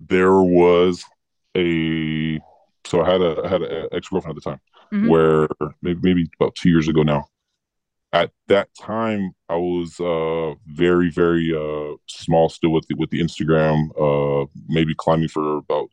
[0.00, 1.02] There was
[1.56, 2.38] a
[2.84, 4.60] so I had a I had an ex girlfriend at the time.
[4.92, 5.08] Mhm.
[5.08, 5.48] where
[5.82, 7.24] maybe maybe about two years ago now.
[8.12, 13.20] At that time, I was uh, very very uh, small still with the, with the
[13.20, 13.88] Instagram.
[13.98, 15.88] Uh, maybe climbing for about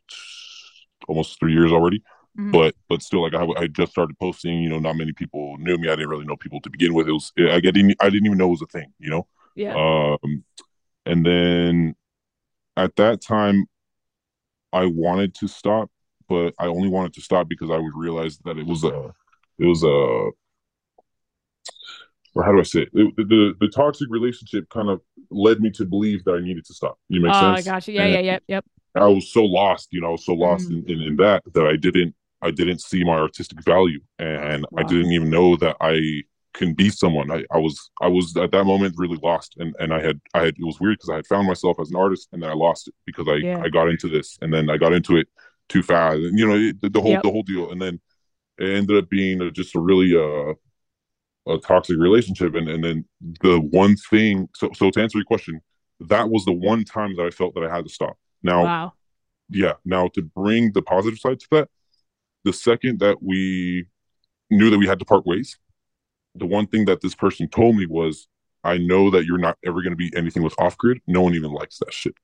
[1.08, 2.02] almost three years already,
[2.38, 2.52] Mhm.
[2.52, 4.62] but but still like I, I just started posting.
[4.62, 5.88] You know, not many people knew me.
[5.88, 7.08] I didn't really know people to begin with.
[7.08, 8.92] It was I didn't I didn't even know it was a thing.
[8.98, 9.74] You know, Yeah.
[9.74, 10.44] um,
[11.06, 11.94] and then
[12.76, 13.66] at that time,
[14.72, 15.90] I wanted to stop,
[16.28, 19.14] but I only wanted to stop because I would realize that it was a,
[19.58, 20.30] it was a,
[22.34, 22.88] or how do I say it?
[22.92, 26.74] It- the, the toxic relationship kind of led me to believe that I needed to
[26.74, 26.98] stop.
[27.08, 27.66] You make Oh, I sense?
[27.66, 27.94] got you.
[27.94, 28.64] Yeah, And yeah, yeah, yep.
[28.96, 30.88] I was so lost, you know, I was so lost Mm.
[30.88, 34.82] in, in, in that that I didn't I didn't see my artistic value and I
[34.82, 37.30] didn't even know that I can be someone.
[37.32, 40.40] I, I was I was at that moment really lost and, and I had I
[40.40, 42.54] had it was weird because I had found myself as an artist and then I
[42.54, 43.60] lost it because I, Yeah.
[43.64, 45.28] I got into this and then I got into it
[45.68, 47.22] too fast and you know it, the, the whole Yep.
[47.22, 48.00] the whole deal and then
[48.58, 50.54] it ended up being a, just a really uh
[51.46, 53.04] a toxic relationship and and then
[53.42, 55.60] the one thing so so to answer your question
[56.00, 58.16] that was the one time that I felt that I had to stop.
[58.42, 58.92] Now Wow.
[59.50, 61.68] yeah now to bring the positive side to that
[62.44, 63.86] the second that we
[64.50, 65.58] knew that we had to part ways
[66.34, 68.28] the one thing that this person told me was
[68.62, 71.00] i know that you're not ever going to be anything with off grid.
[71.06, 72.14] No one even likes that shit.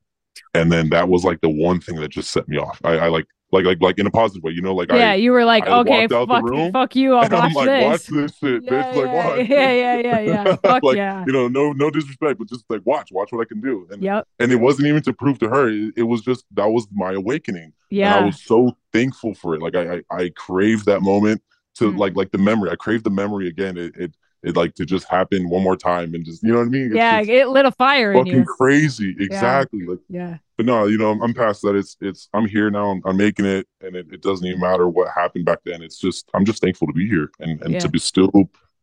[0.55, 2.81] And then that was like the one thing that just set me off.
[2.85, 5.15] I, I like like like like in a positive way you know like yeah, i
[5.15, 7.15] you were like, I "Okay, walked out the fuck room, fuck you.
[7.15, 9.73] I'll and i'm watch like watch this." this shit Yeah, bitch like yeah, watch yeah,
[9.73, 10.57] yeah, yeah, yeah.
[10.63, 11.25] Fuck like yeah.
[11.27, 14.03] you know no no disrespect but just like watch watch what i can do and
[14.03, 14.27] Yep.
[14.39, 17.13] and it wasn't even to prove to her it, it was just that was my
[17.13, 18.15] awakening Yeah.
[18.17, 19.63] and I was so thankful for it.
[19.63, 21.43] Like I, I, I craved that moment
[21.77, 21.99] to Mm.
[21.99, 22.71] like, like the memory.
[22.71, 23.77] I craved the memory again.
[23.79, 26.67] It, it, it like to just happen one more time and just, you know what
[26.67, 26.87] I mean?
[26.87, 28.45] It's yeah, it lit a fire in fucking you.
[28.45, 29.15] crazy.
[29.19, 29.85] Exactly.
[29.85, 30.39] Like, Yeah.
[30.57, 31.75] but no, you know, I'm, I'm past that.
[31.75, 32.91] It's, it's, I'm here now.
[32.91, 35.83] I'm, I'm making it, and it, it doesn't even matter what happened back then.
[35.83, 37.81] It's just, I'm just thankful to be here and, and Yeah.
[37.81, 38.31] to be still,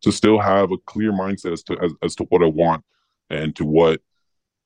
[0.02, 2.84] to still have a clear mindset as to, as, as to what I want
[3.32, 4.02] and to what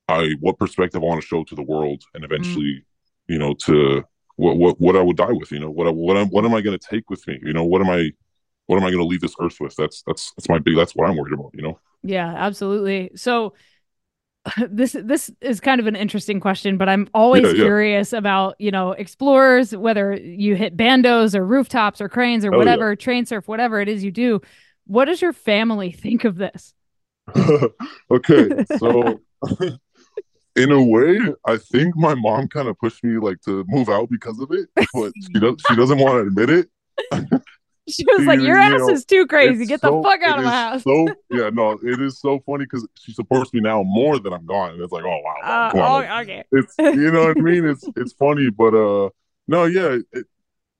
[0.08, 2.26] I, what perspective I want to show to the world, and mm.
[2.26, 2.84] eventually,
[3.28, 4.04] you know, to
[4.36, 5.52] what, what, what I would die with.
[5.52, 7.38] You know, what, I, what, am, what am I going to take with me?
[7.42, 8.10] You know, what am I,
[8.66, 9.74] what am I going to leave this earth with?
[9.76, 10.76] That's, that's, that's my big.
[10.76, 11.50] That's what I'm worried about.
[11.54, 11.80] You know.
[12.02, 13.10] Yeah, absolutely.
[13.14, 13.54] So
[14.68, 17.64] this this is kind of an interesting question, but I'm always Yeah, yeah.
[17.64, 22.64] curious about, you know, explorers, whether you hit bandos or rooftops or cranes or Hell
[22.66, 22.72] yeah.
[22.72, 24.40] whatever, train surf, whatever it is you do.
[24.86, 26.74] What does your family think of this?
[28.10, 29.20] okay, so
[30.56, 34.10] in a way, I think my mom kind of pushed me like to move out
[34.10, 36.70] because of it, but she does she doesn't want to admit it.
[37.88, 39.66] She was like, You Your ass know, is too crazy.
[39.66, 40.82] Get so- the fuck out of my house.
[40.82, 44.46] So yeah, no, it is so funny because she supports me now more than I'm
[44.46, 46.44] gone, and it's like, oh wow, Uh, oh, like, okay.
[46.52, 47.64] it's you know what I mean.
[47.66, 49.10] It's it's funny, but uh,
[49.48, 50.26] no, yeah, it,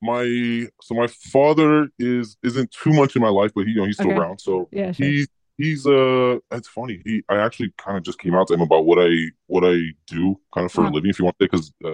[0.01, 3.85] my so my father is isn't too much in my life, but he you know
[3.85, 4.19] he's still Okay.
[4.19, 5.05] around, so Yeah, sure.
[5.07, 8.61] he he's uh it's funny he i actually kind of just came out to him
[8.61, 9.09] about what i
[9.45, 10.89] what i do kind of for Uh-huh.
[10.89, 11.91] a living if you want to because uh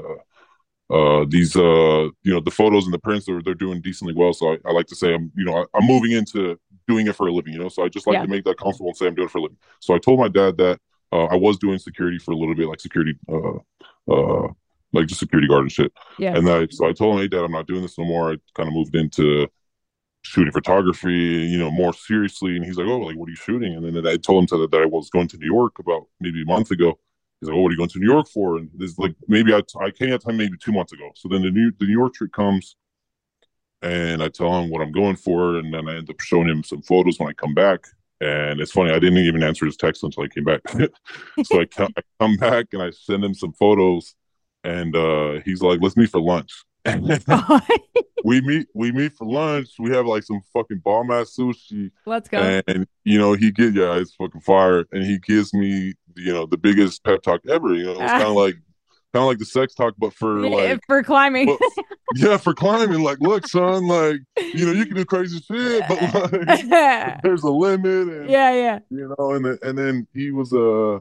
[0.90, 4.34] uh, these uh, you know the photos and the prints are they're doing decently well.
[4.34, 7.16] So I, I like to say I'm you know I, am moving into doing it
[7.16, 7.54] for a living.
[7.54, 8.24] You know, so I just like yeah.
[8.24, 9.58] to make that comfortable and say I'm doing it for a living.
[9.80, 10.80] So I told my dad that
[11.12, 13.58] uh, I was doing security for a little bit, like security, uh,
[14.12, 14.48] uh,
[14.94, 15.92] like just security guard and shit.
[16.18, 16.36] Yeah.
[16.36, 18.32] And I, so I told him, hey, dad, I'm not doing this no more.
[18.32, 19.48] I kind of moved into
[20.22, 22.56] shooting photography, you know, more seriously.
[22.56, 23.74] And he's like, oh, like, what are you shooting?
[23.74, 26.42] And then I told him to, that I was going to New York about maybe
[26.42, 27.00] a month ago.
[27.40, 28.58] He's like, oh, what are you going to New York for?
[28.58, 31.10] And this like maybe I, I came at time maybe two months ago.
[31.16, 32.76] So then the new the New York trip comes,
[33.82, 36.64] and I tell him what I'm going for, and then I end up showing him
[36.64, 37.86] some photos when I come back.
[38.22, 40.62] And it's funny, I didn't even answer his text until I came back.
[41.46, 44.16] so I come, I come back and I send him some photos,
[44.64, 46.52] and uh, he's like, "Let's meet for lunch."
[48.24, 49.70] we meet we meet for lunch.
[49.80, 51.92] We have like some fucking bomb ass sushi.
[52.06, 52.62] Let's go.
[52.68, 54.86] And you know, he get yeah, it's fucking fire.
[54.92, 57.74] And he gives me you know the biggest pep talk ever.
[57.74, 58.56] You know, it's kind of like
[59.14, 61.48] kind of like the sex talk, but for like for climbing.
[61.48, 63.02] But, yeah, for climbing.
[63.02, 66.02] Like, look, son, like you know, you can do crazy shit, but
[66.48, 66.70] like
[67.24, 68.08] there's a limit.
[68.08, 68.80] And, yeah, yeah.
[68.90, 71.00] You know, and then and then he was uh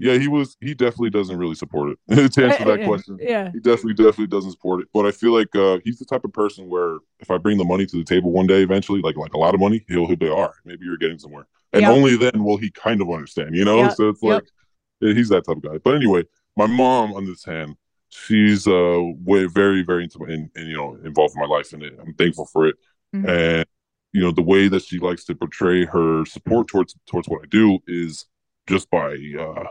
[0.00, 0.56] yeah, he was.
[0.60, 2.32] He definitely doesn't really support it.
[2.32, 4.88] to answer that question, yeah, he definitely definitely doesn't support it.
[4.94, 7.64] But I feel like uh, he's the type of person where if I bring the
[7.64, 10.16] money to the table one day, eventually, like like a lot of money, he'll he'll
[10.16, 10.50] be all right.
[10.64, 11.90] Maybe you're getting somewhere, and yep.
[11.90, 13.54] only then will he kind of understand.
[13.54, 13.92] You know, yep.
[13.92, 14.44] so it's like
[15.00, 15.16] yep.
[15.16, 15.78] he's that type of guy.
[15.78, 16.24] But anyway,
[16.56, 17.76] my mom on this hand,
[18.10, 21.82] she's uh way very very intimate and, and you know involved in my life, and
[21.82, 22.76] I'm thankful for it.
[23.14, 23.28] Mm-hmm.
[23.28, 23.66] And
[24.12, 27.46] you know the way that she likes to portray her support towards towards what I
[27.48, 28.26] do is
[28.66, 29.64] just by uh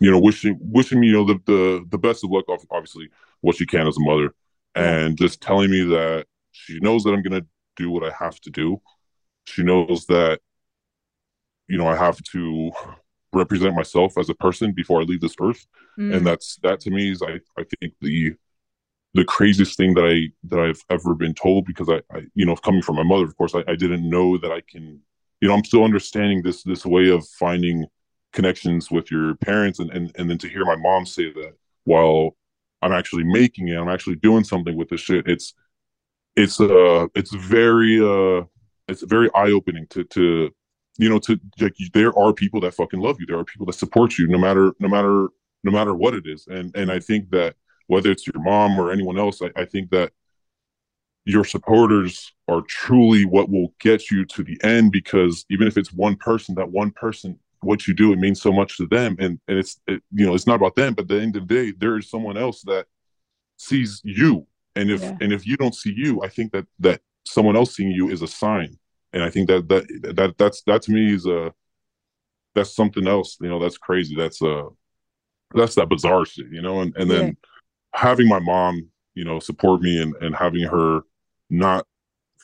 [0.00, 3.08] you know, wishing wishing me, you know, the the, the best of luck, obviously,
[3.42, 4.34] what she can as a mother,
[4.74, 8.50] and just telling me that she knows that I'm gonna do what I have to
[8.50, 8.80] do.
[9.44, 10.40] She knows that,
[11.70, 12.72] you know, I have to
[13.32, 15.64] represent myself as a person before I leave this earth,
[15.98, 16.14] mm.
[16.14, 18.34] and that's that to me is I I think the
[19.14, 22.56] the craziest thing that I that I've ever been told because I, I you know
[22.56, 25.00] coming from my mother of course I, I didn't know that I can
[25.40, 27.86] you know I'm still understanding this this way of finding
[28.32, 31.54] connections with your parents and, and and then to hear my mom say that
[31.84, 32.36] while
[32.82, 35.28] I'm actually making it, I'm actually doing something with this shit.
[35.28, 35.54] It's
[36.36, 38.44] it's uh it's very uh
[38.88, 40.50] it's very eye opening to to
[40.98, 43.26] you know to like there are people that fucking love you.
[43.26, 45.28] There are people that support you no matter no matter
[45.64, 46.46] no matter what it is.
[46.46, 49.90] And and I think that whether it's your mom or anyone else, I, I think
[49.90, 50.12] that
[51.24, 55.92] your supporters are truly what will get you to the end because even if it's
[55.92, 59.38] one person, that one person what you do it means so much to them and
[59.48, 61.54] and it's it, you know it's not about them but at the end of the
[61.54, 62.86] day there is someone else that
[63.56, 65.16] sees you and if yeah.
[65.20, 68.22] and if you don't see you i think that that someone else seeing you is
[68.22, 68.78] a sign
[69.12, 71.52] and i think that that that that's that to me is a
[72.54, 74.64] that's something else you know that's crazy that's uh
[75.54, 77.32] that's that bizarre shit you know and and then yeah.
[77.94, 81.02] having my mom you know support me and and having her
[81.48, 81.86] not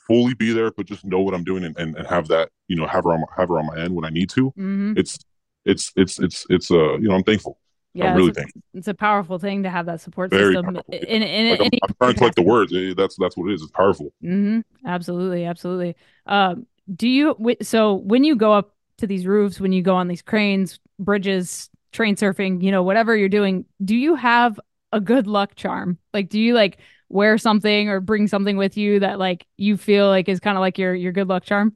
[0.07, 2.75] fully be there, but just know what I'm doing and, and, and have that, you
[2.75, 4.47] know, have her on my, have her on my end when I need to.
[4.51, 4.93] Mm-hmm.
[4.95, 5.19] It's
[5.65, 7.59] it's it's it's it's uh you know I'm thankful.
[7.97, 8.37] Yeah, really it's.
[8.37, 10.65] A, it's a powerful thing to have that support Very system.
[10.65, 10.93] Powerful.
[10.93, 12.71] In, in, like I'm, I'm, trying to collect the words.
[12.95, 13.63] That's that's what it is.
[13.63, 14.13] It's powerful.
[14.23, 14.59] Mm-hmm.
[14.85, 15.95] Absolutely, absolutely.
[16.27, 20.07] Um, do you so when you go up to these roofs, when you go on
[20.07, 24.59] these cranes, bridges, train surfing, you know, whatever you're doing, do you have
[24.91, 25.97] a good luck charm?
[26.13, 26.77] Like, do you like
[27.09, 30.61] wear something or bring something with you that like you feel like is kind of
[30.61, 31.75] like your your good luck charm?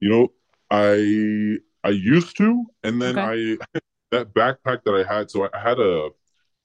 [0.00, 0.28] You know,
[0.70, 3.58] I I used to, and then okay.
[3.74, 3.78] I
[4.10, 5.30] that backpack that I had.
[5.30, 6.08] So I had a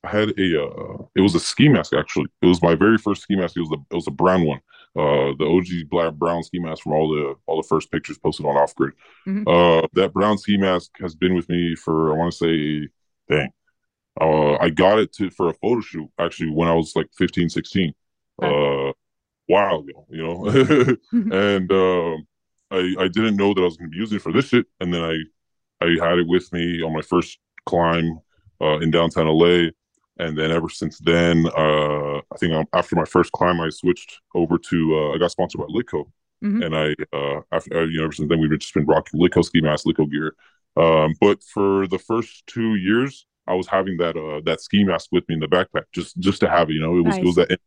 [0.03, 2.27] I had a uh, it was a ski mask actually.
[2.41, 3.55] It was my very first ski mask.
[3.55, 4.59] It was a it was a brown one.
[4.95, 8.45] Uh, the OG black brown ski mask from all the all the first pictures posted
[8.45, 8.93] on Off Grid.
[9.27, 9.47] Mm-hmm.
[9.47, 12.89] Uh, that brown ski mask has been with me for I want to say,
[13.29, 13.49] dang,
[14.19, 17.49] uh, I got it to for a photo shoot actually when I was like 15,
[17.49, 17.93] 16,
[18.41, 18.89] okay.
[18.89, 18.93] uh,
[19.47, 20.45] while ago, you know,
[21.55, 22.17] and uh,
[22.71, 24.65] I I didn't know that I was going to be using it for this shit,
[24.79, 25.17] and then I
[25.83, 28.19] I had it with me on my first climb
[28.61, 29.69] uh, in downtown LA,
[30.17, 34.57] and then ever since then, uh, I think after my first climb, I switched over
[34.57, 36.05] to uh, I got sponsored by Litco,
[36.43, 36.61] mm-hmm.
[36.61, 39.43] and I uh, after uh, you know ever since then we've just been rocking Litco
[39.43, 40.35] ski mask, Litco gear.
[40.75, 45.09] Um, but for the first two years, I was having that uh that ski mask
[45.11, 46.73] with me in the backpack just just to have it.
[46.73, 47.23] You know, it was nice.
[47.23, 47.59] it was that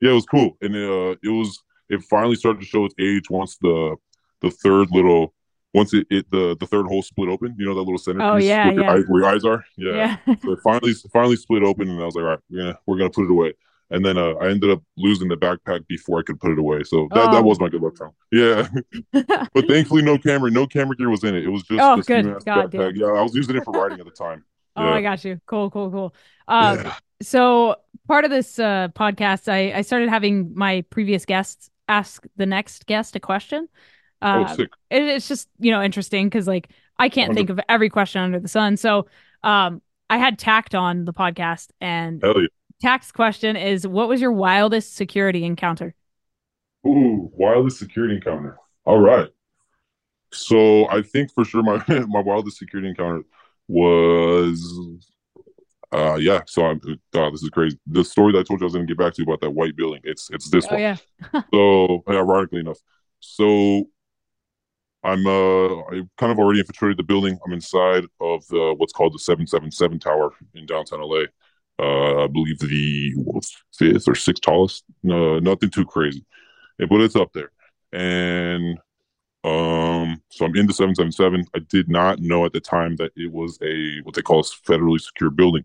[0.00, 3.30] yeah, it was cool, and uh, it was it finally started to show its age
[3.30, 3.96] once the
[4.40, 5.34] the third little
[5.74, 7.54] once it, it the the third hole split open.
[7.58, 8.80] You know that little center oh, piece yeah, where, yeah.
[8.80, 9.64] Your eyes, where your eyes are.
[9.76, 10.36] Yeah, yeah.
[10.42, 12.98] so it finally finally split open, and I was like, all right, we're gonna we're
[12.98, 13.52] gonna put it away.
[13.92, 16.84] And then uh, I ended up losing the backpack before I could put it away.
[16.84, 17.32] So that, oh.
[17.32, 18.12] that was my good luck charm.
[18.30, 18.68] Yeah.
[19.12, 21.44] but thankfully no camera, no camera gear was in it.
[21.44, 22.24] It was just oh, good.
[22.44, 22.96] God backpack.
[22.96, 24.44] Yeah, I was using it for riding at the time.
[24.76, 25.38] Oh, I got you.
[25.46, 26.14] Cool, cool, cool.
[26.46, 26.94] Um, Yeah.
[27.20, 32.46] so part of this uh, podcast, I, I started having my previous guests ask the
[32.46, 33.68] next guest a question.
[34.22, 34.70] Oh, sick.
[34.90, 38.38] it, it's just you know interesting because like I can't think of every question under
[38.40, 38.76] the sun.
[38.76, 39.06] So
[39.42, 39.80] um,
[40.10, 42.48] I had Tact on the podcast, and Hell yeah.
[42.82, 45.94] Tact's question is, "What was your wildest security encounter?"
[46.86, 48.56] Ooh, wildest security encounter.
[48.84, 49.28] All right.
[50.32, 53.22] So I think for sure my my wildest security encounter
[53.68, 54.60] was
[55.92, 56.80] uh yeah, so I'm
[57.14, 57.78] uh, this is crazy.
[57.86, 59.74] The story that I told you I was gonna get back to about that white
[59.76, 60.80] building, it's it's this Oh one.
[60.80, 60.96] yeah,
[61.52, 62.78] So ironically enough.
[63.18, 63.88] So
[65.02, 67.38] I'm uh I kind of already infiltrated the building.
[67.44, 71.24] I'm inside of the what's called the 777 tower in downtown LA.
[71.78, 73.14] Uh I believe the
[73.76, 74.84] fifth or sixth tallest.
[75.02, 76.24] No, nothing too crazy.
[76.78, 77.50] But it's up there.
[77.92, 78.78] And
[79.44, 81.46] um so I'm in the 777.
[81.54, 84.44] I did not know at the time that it was a what they call a
[84.44, 85.64] federally secure building.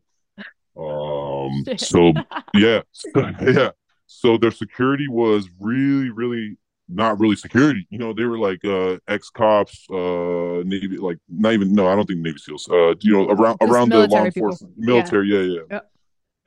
[0.78, 2.13] Um so
[2.54, 2.82] yeah.
[3.15, 3.71] yeah.
[4.08, 7.88] So their security was really, really not really security.
[7.89, 11.95] You know, they were like uh ex cops, uh Navy like not even no, I
[11.95, 12.69] don't think Navy SEALs.
[12.69, 14.50] Uh you know, around Just around the law military people.
[14.50, 15.62] enforcement military, yeah, yeah.
[15.71, 15.91] Yep.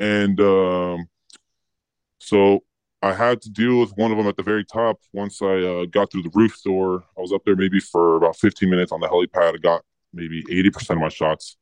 [0.00, 1.08] And um
[2.18, 2.62] so
[3.02, 5.84] I had to deal with one of them at the very top once I uh,
[5.86, 7.04] got through the roof door.
[7.16, 9.54] I was up there maybe for about 15 minutes on the helipad.
[9.54, 11.56] I got maybe 80% of my shots,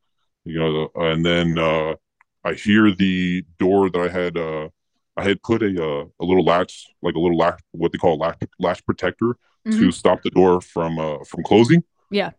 [0.45, 1.95] you know, and then uh,
[2.43, 4.37] I hear the door that I had.
[4.39, 4.69] Uh,
[5.17, 8.15] I had put a uh, a little latch, like a little latch, what they call
[8.15, 9.93] a latch, latch protector, to Mhm.
[9.93, 11.83] stop the door from uh, from closing.
[12.11, 12.31] Yeah.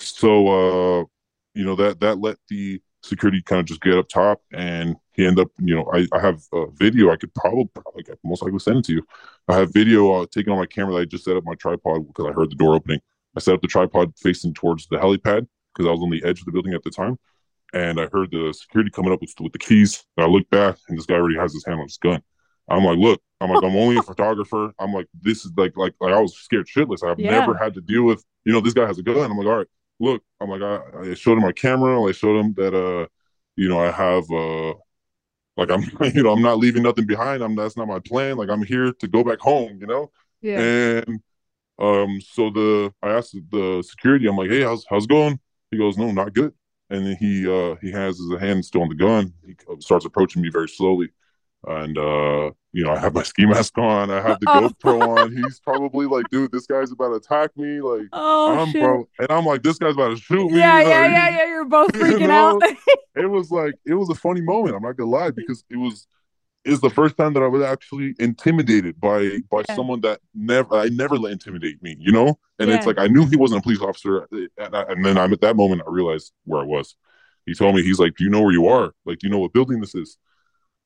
[0.00, 1.04] So uh,
[1.54, 5.26] you know that that let the security kind of just get up top, and he
[5.26, 5.52] ended up.
[5.60, 7.10] You know, I I have a video.
[7.10, 9.02] I could probably, probably most likely send it to you.
[9.48, 12.06] I have video uh, taken on my camera that I just set up my tripod
[12.06, 13.00] because I heard the door opening.
[13.36, 16.40] I set up the tripod facing towards the helipad because I was on the edge
[16.40, 17.18] of the building at the time,
[17.74, 20.04] and I heard the security coming up with, with the keys.
[20.18, 22.22] And I look back, and this guy already has his hand on his gun.
[22.70, 24.72] I'm like, look, I'm like, I'm only a photographer.
[24.80, 27.04] I'm like, this is like, like, like I was scared shitless.
[27.08, 27.30] I've Yeah.
[27.30, 29.30] never had to deal with, you know, this guy has a gun.
[29.30, 29.68] I'm like, all right,
[30.00, 32.02] look, I'm like, I, I showed him my camera.
[32.04, 33.06] I showed him that, uh,
[33.56, 34.74] you know, I have, uh,
[35.56, 35.82] like, I'm,
[36.14, 37.42] you know, I'm not leaving nothing behind.
[37.42, 38.36] I'm, that's not my plan.
[38.36, 40.10] Like, I'm here to go back home, you know?
[40.40, 40.68] yeah,
[41.04, 41.20] And
[41.80, 45.40] um, so the I asked the security, I'm like, hey, how's how's it going?
[45.70, 46.52] He goes, no, not good.
[46.90, 49.32] And then he uh he has his hand still on the gun.
[49.46, 51.08] He starts approaching me very slowly,
[51.66, 54.68] and uh you know I have my ski mask on, I have the Oh.
[54.68, 55.34] GoPro on.
[55.36, 58.06] He's probably like, dude, this guy's about to attack me, like.
[58.12, 58.82] oh I'm shit.
[58.82, 60.58] bro, and I'm like, this guy's about to shoot me.
[60.58, 61.46] yeah, like, yeah, yeah, yeah.
[61.46, 62.60] You're both you freaking know?
[62.62, 62.62] out.
[63.16, 64.74] It was like it was a funny moment.
[64.76, 66.06] I'm not gonna lie because it was
[66.64, 69.74] is the first time that I was actually intimidated by by Yeah.
[69.76, 72.38] someone that never I never let intimidate me, you know.
[72.58, 74.26] And it's like I knew he wasn't a police officer,
[74.58, 76.96] and, I, and then I'm at that moment I realized where I was.
[77.46, 78.94] He told me he's like, "Do you know where you are?
[79.04, 80.16] Like, do you know what building this is?"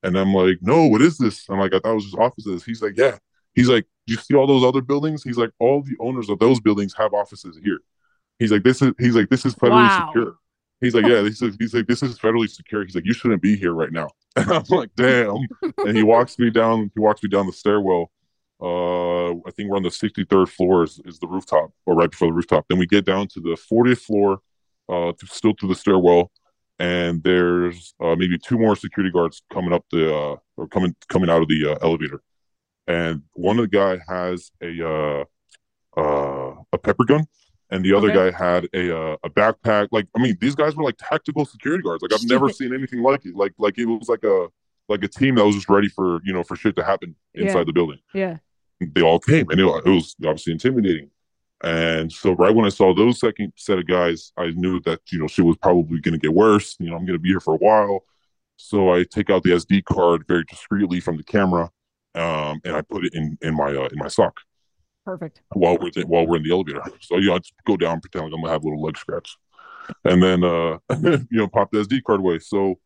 [0.03, 2.63] And I'm like, "No, what is this?" I'm like, "I thought it was just offices."
[2.65, 3.17] He's like, "Yeah."
[3.55, 6.59] He's like, "You see all those other buildings?" He's like, "All the owners of those
[6.59, 7.79] buildings have offices here."
[8.39, 10.07] He's like, "This is." He's like, "This is federally Wow.
[10.07, 10.35] secure."
[10.81, 13.41] He's like, "Yeah." He's like, "He's like, this is federally secure." He's like, "You shouldn't
[13.41, 15.35] be here right now." And I'm like, "Damn."
[15.79, 16.91] and he walks me down.
[16.93, 18.11] He walks me down the stairwell.
[18.61, 22.27] Uh, I think we're on the 63rd floor is, is the rooftop, or right before
[22.27, 22.65] the rooftop.
[22.67, 24.39] Then we get down to the 40th floor,
[24.89, 26.31] uh, still through the stairwell,
[26.77, 31.29] and there's uh, maybe two more security guards coming up the uh, or coming coming
[31.29, 32.21] out of the uh, elevator.
[32.87, 35.23] And one of the guy has a uh,
[35.97, 37.27] uh, a pepper gun,
[37.71, 38.31] and the other Okay.
[38.31, 39.89] guy had a uh, a backpack.
[39.91, 42.01] Like, I mean, these guys were like tactical security guards.
[42.01, 43.35] Like, I've never seen anything like it.
[43.35, 44.47] Like, like it was like a
[44.87, 47.59] like a team that was just ready for you know for shit to happen inside
[47.59, 47.63] Yeah.
[47.65, 47.99] the building.
[48.13, 48.37] yeah.
[48.81, 51.09] They all came, and it, it was obviously intimidating.
[51.61, 55.19] And so, right when I saw those second set of guys, I knew that you
[55.19, 56.77] know shit was probably going to get worse.
[56.79, 58.05] You know, I'm going to be here for a while.
[58.55, 61.69] So I take out the SD card very discreetly from the camera,
[62.15, 64.39] um, and I put it in in my uh, in my sock
[65.05, 65.41] Perfect.
[65.53, 66.81] while we're while we're in the elevator.
[67.01, 68.97] So you know, I just go down, pretend like I'm gonna have a little leg
[68.97, 69.37] scratch,
[70.03, 72.39] and then uh, you know, pop the SD card away.
[72.39, 72.79] So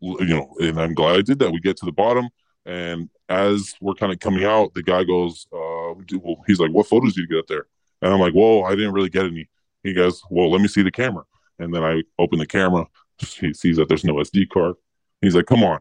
[0.00, 1.52] you know, and I'm glad I did that.
[1.52, 2.28] We get to the bottom,
[2.66, 6.86] and as we're kind of coming out, the guy goes, uh, well, he's like, "What
[6.86, 7.66] photos did you get up there?"
[8.00, 9.48] And I'm like, "Whoa, I didn't really get any."
[9.82, 11.24] He goes, "Well, let me see the camera."
[11.58, 12.86] And then I open the camera.
[13.18, 14.74] He sees that there's no SD card.
[15.20, 15.80] He's like, "Come on."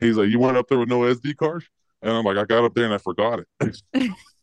[0.00, 1.64] He's like, "You went up there with no SD card?"
[2.02, 3.80] And I'm like, "I got up there and I forgot it."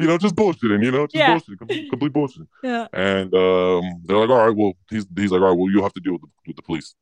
[0.00, 0.82] you know, just bullshitting.
[0.84, 1.36] You know, just Yeah.
[1.36, 2.46] bullshitting, complete, complete bullshit.
[2.62, 2.86] Yeah.
[2.92, 5.92] And um, they're like, "All right, well," he's he's like, "All right, well, you'll have
[5.94, 6.94] to deal with the, with the police."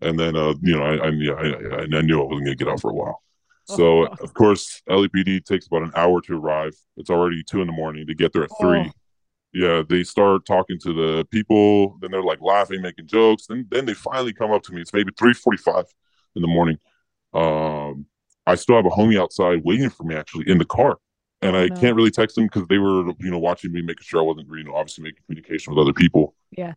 [0.00, 2.54] And then, uh, you know, I I, yeah, I, I I knew I wasn't gonna
[2.56, 3.22] get out for a while.
[3.64, 4.16] So Oh.
[4.22, 6.74] of course, LAPD takes about an hour to arrive.
[6.96, 8.90] It's already two in the morning to get there at three.
[9.52, 11.96] yeah, they start talking to the people.
[12.00, 13.46] Then they're like laughing, making jokes.
[13.46, 14.80] Then then they finally come up to me.
[14.80, 15.84] It's maybe three forty five
[16.36, 16.78] in the morning.
[17.34, 18.06] Um,
[18.46, 20.96] I still have a homie outside waiting for me actually in the car,
[21.42, 21.76] and I No.
[21.80, 24.48] can't really text them because they were you know watching me, making sure I wasn't
[24.48, 26.34] you know obviously making communication with other people.
[26.50, 26.74] Yeah.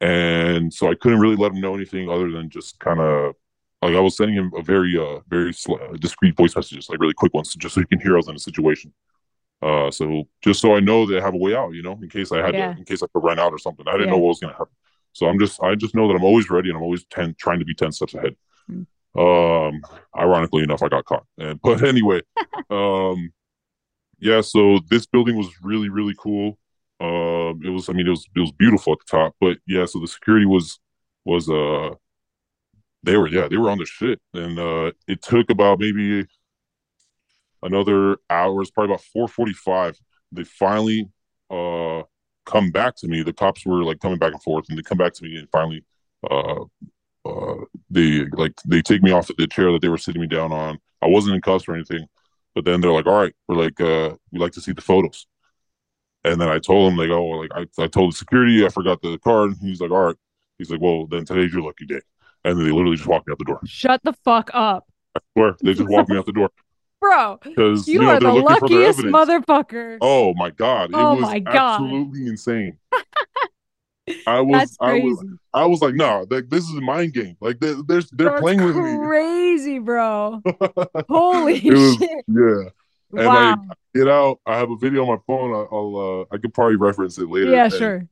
[0.00, 3.34] and so I couldn't really let him know anything other than just kind of
[3.82, 7.14] like I was sending him a very uh very sl- discreet voice messages, like really
[7.14, 8.92] quick ones, just so he can hear I was in a situation.
[9.62, 12.08] Uh, so just so I know that I have a way out, you know, in
[12.08, 12.72] case I had Yeah.
[12.72, 13.86] to, in case I could run out or something.
[13.86, 14.12] I didn't Yeah.
[14.12, 14.72] know what was going to happen.
[15.12, 17.58] So I'm just, I just know that I'm always ready and I'm always ten, trying
[17.58, 18.36] to be 10 steps ahead.
[18.70, 18.86] Mm.
[19.18, 19.82] Um,
[20.16, 21.26] ironically enough, I got caught.
[21.36, 22.22] And, but anyway,
[22.70, 23.32] um,
[24.20, 26.58] yeah, so this building was really, really cool.
[27.00, 29.86] Um, it was, I mean, it was, it was beautiful at the top, but yeah,
[29.86, 30.78] so the security was,
[31.24, 31.94] was, uh,
[33.02, 34.20] they were, yeah, they were on the shit.
[34.34, 36.26] And, uh, it took about maybe
[37.62, 39.98] another hour, it's probably about 445.
[40.32, 41.08] They finally,
[41.50, 42.02] uh,
[42.44, 43.22] come back to me.
[43.22, 45.48] The cops were like coming back and forth and they come back to me and
[45.50, 45.84] finally,
[46.30, 46.64] uh,
[47.24, 50.26] uh, they like they take me off of the chair that they were sitting me
[50.26, 50.78] down on.
[51.02, 52.06] I wasn't in cuffs or anything,
[52.54, 55.26] but then they're like, "All right, we're like, uh, we like to see the photos."
[56.24, 59.00] And then I told him, like, "Oh, like I, I told the security I forgot
[59.02, 60.16] the card." And he's like, "All right."
[60.58, 62.00] He's like, "Well, then today's your lucky day."
[62.44, 63.60] And then they literally just walked me out the door.
[63.66, 64.86] Shut the fuck up,
[65.16, 66.50] I swear, they just walked me out the door
[67.00, 67.38] bro.
[67.42, 69.98] because You, you, know are the looking for their luckiest motherfucker.
[70.00, 71.80] Oh my god, it Oh was my God.
[71.80, 72.78] absolutely insane.
[74.26, 77.36] I was, I was, I was like, no, like, this is a mind game.
[77.40, 78.96] Like they, they're they're That's playing with me.
[78.98, 80.42] Crazy, bro.
[81.08, 82.24] Holy was- shit!
[82.28, 82.68] Yeah.
[83.12, 83.56] And wow.
[83.94, 84.38] Get out.
[84.46, 85.52] I have a video on my phone.
[85.52, 87.50] I- I'll uh, I could probably reference it later.
[87.50, 88.08] yeah, And sure.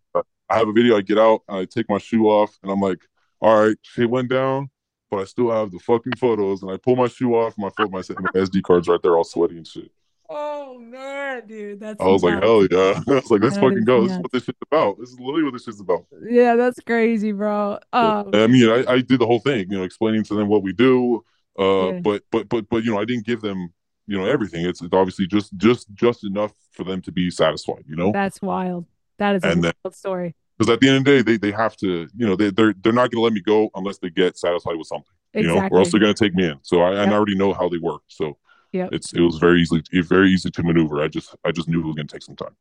[0.50, 0.96] I have a video.
[0.96, 1.42] I get out.
[1.48, 2.98] And I take my shoe off, and I'm like,
[3.40, 4.70] all right, shit went down,
[5.10, 6.62] but I still have the fucking photos.
[6.62, 7.54] And I pull my shoe off.
[7.56, 9.90] My foot, my, my SD cards right there, all sweaty and shit.
[10.30, 12.00] Oh man, dude, that's.
[12.00, 13.00] I was like, hell yeah.
[13.08, 14.02] I was like, let's That fucking go.
[14.02, 14.98] This is what this shit's about.
[14.98, 16.04] This is literally what this shit's about.
[16.28, 17.78] Yeah, that's crazy, bro.
[17.92, 20.62] Um, I mean, I, I did the whole thing, you know, explaining to them what
[20.62, 21.24] we do.
[21.58, 22.00] Uh, Yeah.
[22.00, 23.72] but but but but you know, I didn't give them,
[24.06, 24.66] you know, everything.
[24.66, 28.12] It's, it's obviously just just just enough for them to be satisfied, you know.
[28.12, 28.84] that's wild.
[29.18, 30.34] That is a And then- wild story.
[30.58, 32.74] Because at the end of the day, they, they have to, you know, they they're
[32.82, 35.68] they're not going to let me go unless they get satisfied with something, you know,
[35.70, 36.58] or else they're going to take me in.
[36.62, 37.08] So I, Yep.
[37.08, 38.02] I already know how they work.
[38.08, 38.36] So
[38.72, 38.90] Yep.
[38.92, 41.02] it's it was very easily very easy to maneuver.
[41.02, 42.54] I just I just knew it was going to take some time.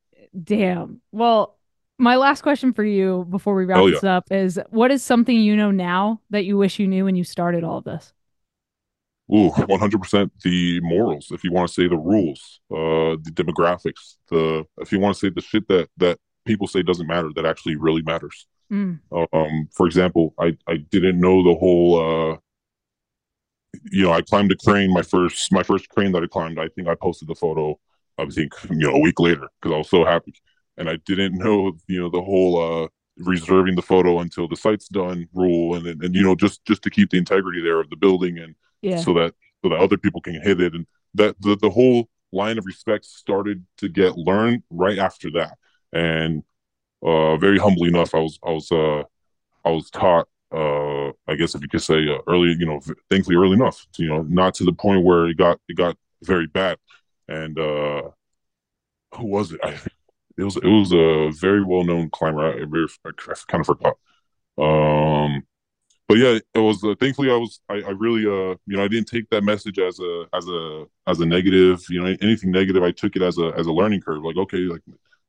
[0.44, 1.02] Damn.
[1.12, 1.58] Well,
[1.98, 5.36] my last question for you before we wrap Hell this up is what is something
[5.36, 8.14] you know now that you wish you knew when you started all of this?
[9.34, 13.32] Ooh, one hundred percent the morals, if you want to say the rules, uh, the
[13.34, 17.30] demographics, the if you want to say the shit that that people say doesn't matter,
[17.36, 18.48] that actually really matters.
[18.72, 22.32] Mm, Um, for example, I I didn't know the whole.
[22.32, 22.38] Uh,
[23.92, 24.94] you know, I climbed a crane.
[24.94, 26.60] My first my first crane that I climbed.
[26.60, 27.80] I think I posted the photo.
[28.18, 30.34] I think you know a week later because I was so happy,
[30.78, 32.88] and I didn't know you know the whole uh,
[33.18, 36.82] reserving the photo until the site's done rule, and and, and you know just just
[36.84, 38.98] to keep the integrity there of the building and yeah.
[38.98, 42.58] so that so that other people can hit it and that the, the whole line
[42.58, 45.58] of respect started to get learned right after that
[45.94, 46.44] and
[47.06, 49.02] uh very humbly enough i was i was uh
[49.66, 52.80] i was taught uh i guess if you could say uh, early you know
[53.10, 55.98] thankfully early enough to, you know not to the point where it got it got
[56.24, 56.78] very bad
[57.28, 58.02] and uh
[59.16, 59.78] who was it I,
[60.38, 63.98] it was it was a very well-known climber i, I, I kind of forgot
[64.58, 65.44] um
[66.08, 66.84] but yeah, it was.
[66.84, 67.60] Uh, thankfully, I was.
[67.70, 70.86] I, I really, uh, you know, I didn't take that message as a as a
[71.06, 71.84] as a negative.
[71.90, 74.24] You know, anything negative, I took it as a as a learning curve.
[74.24, 74.82] Like, okay, like,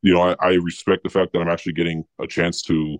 [0.03, 2.99] you know, I, I respect the fact that I'm actually getting a chance to,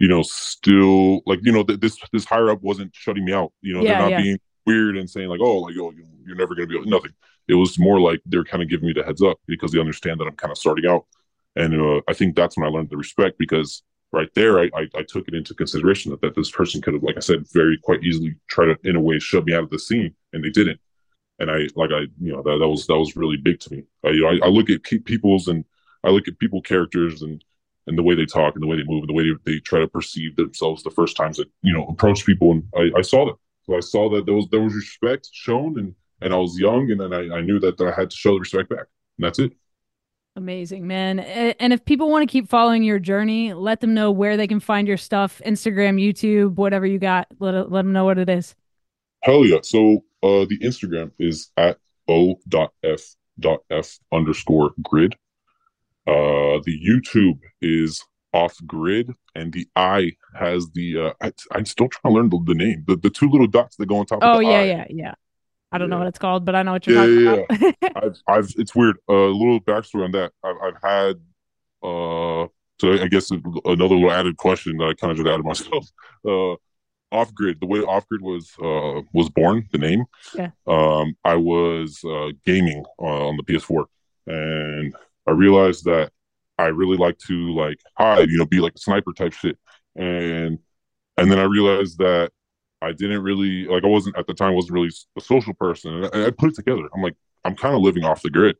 [0.00, 3.52] you know, still like, you know, th- this this higher up wasn't shutting me out.
[3.62, 4.22] You know, Yeah, they're not yeah.
[4.22, 7.12] being weird and saying like, oh, like, oh, you- you're never gonna be able, nothing.
[7.48, 10.20] It was more like they're kind of giving me the heads up because they understand
[10.20, 11.06] that I'm kind of starting out,
[11.56, 13.82] and uh, I think that's when I learned the respect because
[14.12, 17.02] right there, I, I, I took it into consideration that, that this person could have,
[17.04, 19.70] like I said, very quite easily try to, in a way, shove me out of
[19.70, 20.80] the scene, and they didn't.
[21.38, 23.84] And I, like I, you know, that, that was that was really big to me.
[24.04, 25.64] I, you know, I, I look at pe- people's and
[26.04, 27.42] I look at people characters and
[27.86, 29.58] and the way they talk and the way they move and the way they, they
[29.60, 33.02] try to perceive themselves the first times that you know approach people, and I, I
[33.02, 33.36] saw that.
[33.64, 36.90] So I saw that there was there was respect shown, and and I was young,
[36.90, 38.86] and then I, I knew that, that I had to show the respect back,
[39.18, 39.52] and that's it.
[40.36, 41.18] Amazing, man.
[41.18, 44.60] And if people want to keep following your journey, let them know where they can
[44.60, 47.26] find your stuff Instagram, YouTube, whatever you got.
[47.40, 48.54] Let, it- let them know what it is.
[49.22, 49.58] Hell yeah.
[49.62, 51.78] So uh the Instagram is at
[52.08, 55.16] o.f.f underscore grid.
[56.06, 61.88] Uh the YouTube is off grid and the I has the uh I, I'm still
[61.88, 62.84] trying to learn the, the name.
[62.86, 64.62] The the two little dots that go on top Oh, yeah, I.
[64.62, 65.14] yeah, yeah.
[65.72, 67.74] I don't know what it's called, but I know what you're Yeah, talking yeah, about.
[67.94, 68.96] I've I've it's weird.
[69.08, 70.32] A uh, little backstory on that.
[70.44, 71.16] I've I've had
[71.82, 72.48] uh,
[72.80, 75.86] so I guess another little added question that I kind of just added myself.
[76.26, 76.56] Uh,
[77.12, 80.04] off grid, the way off grid was uh was born, the name.
[80.34, 80.50] Yeah.
[80.66, 83.86] Um, I was uh, gaming on the PS4,
[84.26, 84.94] and
[85.26, 86.12] I realized that
[86.58, 89.58] I really like to like hide, you know, be like a sniper type shit,
[89.96, 90.58] and
[91.16, 92.32] and then I realized that
[92.82, 96.10] I didn't really like I wasn't at the time wasn't really a social person, and
[96.14, 96.88] I, I put it together.
[96.94, 98.56] I'm like I'm kind of living off the grid,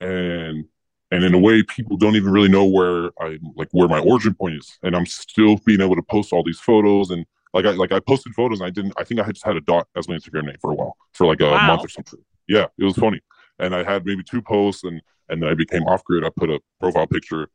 [0.00, 0.64] and
[1.10, 4.34] and in a way people don't even really know where I like where my origin
[4.34, 7.70] point is, and I'm still being able to post all these photos and like I
[7.72, 10.08] like I posted photos and I didn't I think I just had a dot as
[10.08, 11.66] my Instagram name for a while for like a Wow.
[11.66, 12.20] month or something.
[12.48, 13.20] Yeah, it was funny,
[13.58, 15.00] and I had maybe two posts and
[15.32, 16.24] and then I became off grid.
[16.24, 17.48] I put a profile picture,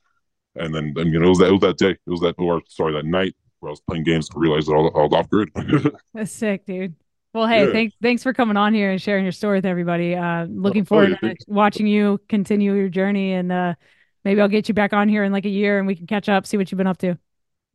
[0.56, 2.36] and then then you know it was that it was that day it was that
[2.40, 5.00] or sorry that night where I was playing games and realized that I was, I
[5.00, 5.50] was off grid.
[6.14, 6.96] That's sick, dude.
[7.34, 7.72] Well, hey, Yeah.
[7.72, 10.16] thanks thanks for coming on here and sharing your story with everybody.
[10.16, 11.46] Uh, looking Oh, forward yeah, to thanks.
[11.48, 13.76] watching you continue your journey, and uh,
[14.24, 16.30] maybe I'll get you back on here in like a year, and we can catch
[16.30, 17.18] up, see what you've been up to.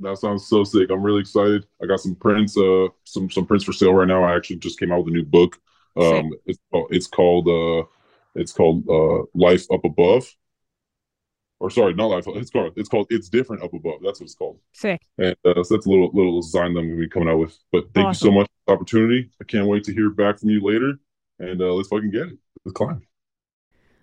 [0.00, 0.90] That sounds so sick.
[0.90, 1.66] I'm really excited.
[1.82, 4.24] I got some prints, uh, some some prints for sale right now.
[4.24, 5.58] I actually just came out with a new book.
[5.96, 7.84] Um, it's called, it's called uh,
[8.34, 10.26] it's called uh, Life Up Above,
[11.60, 12.24] or sorry, not Life.
[12.28, 14.00] It's called it's called It's Different Up Above.
[14.02, 14.58] That's what it's called.
[14.72, 15.00] Sick.
[15.18, 17.56] And uh, so that's a little little design that I'm gonna be coming out with.
[17.70, 19.30] But thank you so much for the opportunity.
[19.40, 20.94] I can't wait to hear back from you later.
[21.38, 22.38] And uh, let's fucking get it.
[22.64, 23.02] Let's climb.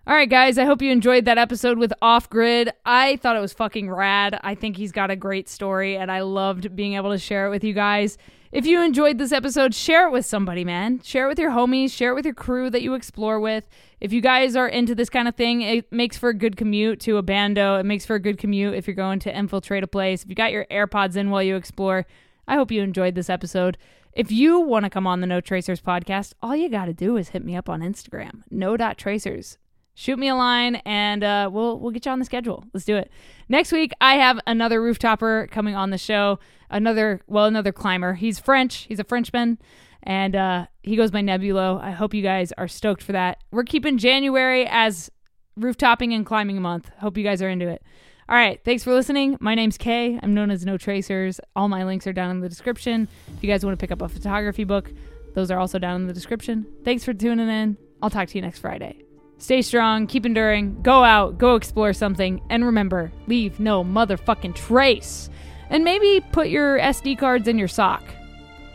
[0.09, 2.71] All right, guys, I hope you enjoyed that episode with Off Grid.
[2.83, 4.39] I thought it was fucking rad.
[4.41, 7.51] I think he's got a great story, and I loved being able to share it
[7.51, 8.17] with you guys.
[8.51, 10.99] If you enjoyed this episode, share it with somebody, man.
[11.03, 13.69] Share it with your homies, share it with your crew that you explore with.
[14.01, 16.99] If you guys are into this kind of thing, it makes for a good commute
[17.01, 17.75] to a bando.
[17.75, 20.23] It makes for a good commute if you're going to infiltrate a place.
[20.23, 22.07] If you got your AirPods in while you explore,
[22.47, 23.77] I hope you enjoyed this episode.
[24.13, 27.15] If you want to come on the No Tracers podcast, all you got to do
[27.15, 29.58] is hit me up on Instagram, no.tracers
[29.99, 32.63] shoot me a line and uh, we'll we'll get you on the schedule.
[32.73, 33.11] Let's do it.
[33.49, 36.39] Next week I have another rooftopper coming on the show.
[36.69, 38.13] Another well, another climber.
[38.13, 38.85] He's French.
[38.87, 39.57] He's a Frenchman,
[40.03, 41.81] and uh, he goes by Nebulo.
[41.81, 43.39] I hope you guys are stoked for that.
[43.51, 45.11] We're keeping January as
[45.59, 46.89] rooftopping and climbing month.
[46.99, 47.83] Hope you guys are into it.
[48.29, 49.35] All right, thanks for listening.
[49.41, 50.19] My name's Kay.
[50.21, 51.41] I'm known as No Tracers.
[51.55, 53.07] All my links are down in the description.
[53.35, 54.93] If you guys want to pick up a photography book,
[55.33, 56.67] those are also down in the description.
[56.85, 57.75] Thanks for tuning in.
[58.01, 59.08] I'll talk to you next Friday.
[59.39, 65.29] Stay strong, keep enduring, go out, go explore something, and remember, leave no motherfucking trace.
[65.69, 68.03] And maybe put your SD cards in your sock.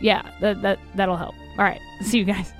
[0.00, 1.34] Yeah, that, that that'll help.
[1.58, 2.52] All right, see you guys.